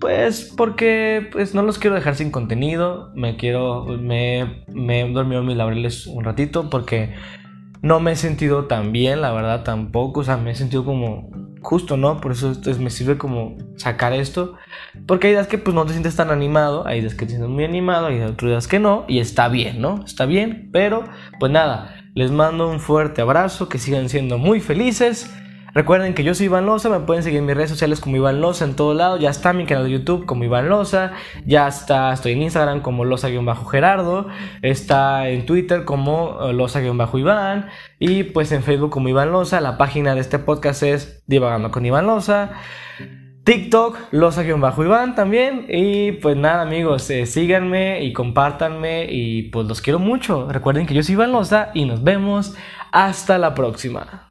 Pues 0.00 0.52
porque 0.56 1.28
pues 1.32 1.54
no 1.54 1.62
los 1.62 1.78
quiero 1.78 1.94
dejar 1.94 2.16
sin 2.16 2.30
contenido, 2.30 3.12
me 3.14 3.36
quiero, 3.36 3.84
me, 3.84 4.64
me 4.68 5.00
he 5.02 5.12
dormido 5.12 5.42
mis 5.42 5.56
laureles 5.56 6.06
un 6.06 6.24
ratito 6.24 6.68
porque 6.68 7.14
no 7.82 8.00
me 8.00 8.12
he 8.12 8.16
sentido 8.16 8.64
tan 8.64 8.92
bien, 8.92 9.20
la 9.20 9.32
verdad 9.32 9.62
tampoco, 9.62 10.20
o 10.20 10.24
sea, 10.24 10.36
me 10.36 10.50
he 10.50 10.54
sentido 10.54 10.84
como 10.84 11.30
justo, 11.66 11.96
¿no? 11.96 12.20
Por 12.20 12.30
eso 12.30 12.46
entonces 12.46 12.78
me 12.78 12.90
sirve 12.90 13.18
como 13.18 13.58
sacar 13.76 14.12
esto, 14.12 14.54
porque 15.04 15.26
hay 15.26 15.32
días 15.32 15.48
que 15.48 15.58
pues 15.58 15.74
no 15.74 15.84
te 15.84 15.90
sientes 15.92 16.14
tan 16.14 16.30
animado, 16.30 16.86
hay 16.86 17.00
días 17.00 17.14
que 17.14 17.26
te 17.26 17.30
sientes 17.30 17.50
muy 17.50 17.64
animado, 17.64 18.06
hay 18.06 18.20
otros 18.20 18.52
días 18.52 18.68
que 18.68 18.78
no, 18.78 19.04
y 19.08 19.18
está 19.18 19.48
bien, 19.48 19.80
¿no? 19.80 20.04
Está 20.04 20.26
bien, 20.26 20.70
pero 20.72 21.02
pues 21.40 21.50
nada, 21.50 21.92
les 22.14 22.30
mando 22.30 22.70
un 22.70 22.78
fuerte 22.78 23.20
abrazo, 23.20 23.68
que 23.68 23.78
sigan 23.78 24.08
siendo 24.08 24.38
muy 24.38 24.60
felices 24.60 25.28
Recuerden 25.76 26.14
que 26.14 26.24
yo 26.24 26.34
soy 26.34 26.46
Iván 26.46 26.64
Loza, 26.64 26.88
me 26.88 27.00
pueden 27.00 27.22
seguir 27.22 27.40
en 27.40 27.44
mis 27.44 27.54
redes 27.54 27.68
sociales 27.68 28.00
como 28.00 28.16
Iván 28.16 28.40
Loza 28.40 28.64
en 28.64 28.76
todo 28.76 28.94
lado. 28.94 29.18
Ya 29.18 29.28
está 29.28 29.52
mi 29.52 29.66
canal 29.66 29.84
de 29.84 29.90
YouTube 29.90 30.24
como 30.24 30.42
Iván 30.42 30.70
Loza, 30.70 31.12
ya 31.44 31.68
está, 31.68 32.14
estoy 32.14 32.32
en 32.32 32.40
Instagram 32.40 32.80
como 32.80 33.04
Loza-Gerardo, 33.04 34.26
está 34.62 35.28
en 35.28 35.44
Twitter 35.44 35.84
como 35.84 36.38
eh, 36.40 36.54
Loza-Iván 36.54 37.68
y 37.98 38.22
pues 38.22 38.52
en 38.52 38.62
Facebook 38.62 38.88
como 38.88 39.10
Iván 39.10 39.32
Loza. 39.32 39.60
La 39.60 39.76
página 39.76 40.14
de 40.14 40.22
este 40.22 40.38
podcast 40.38 40.82
es 40.82 41.22
Divagando 41.26 41.70
con 41.70 41.84
Iván 41.84 42.06
Loza. 42.06 42.52
TikTok, 43.44 43.98
Loza-Iván 44.12 45.14
también. 45.14 45.66
Y 45.68 46.12
pues 46.12 46.38
nada, 46.38 46.62
amigos, 46.62 47.10
eh, 47.10 47.26
síganme 47.26 48.02
y 48.02 48.14
compártanme. 48.14 49.08
Y 49.10 49.50
pues 49.50 49.66
los 49.66 49.82
quiero 49.82 49.98
mucho. 49.98 50.48
Recuerden 50.50 50.86
que 50.86 50.94
yo 50.94 51.02
soy 51.02 51.16
Iván 51.16 51.32
Loza 51.32 51.68
y 51.74 51.84
nos 51.84 52.02
vemos 52.02 52.54
hasta 52.92 53.36
la 53.36 53.54
próxima. 53.54 54.25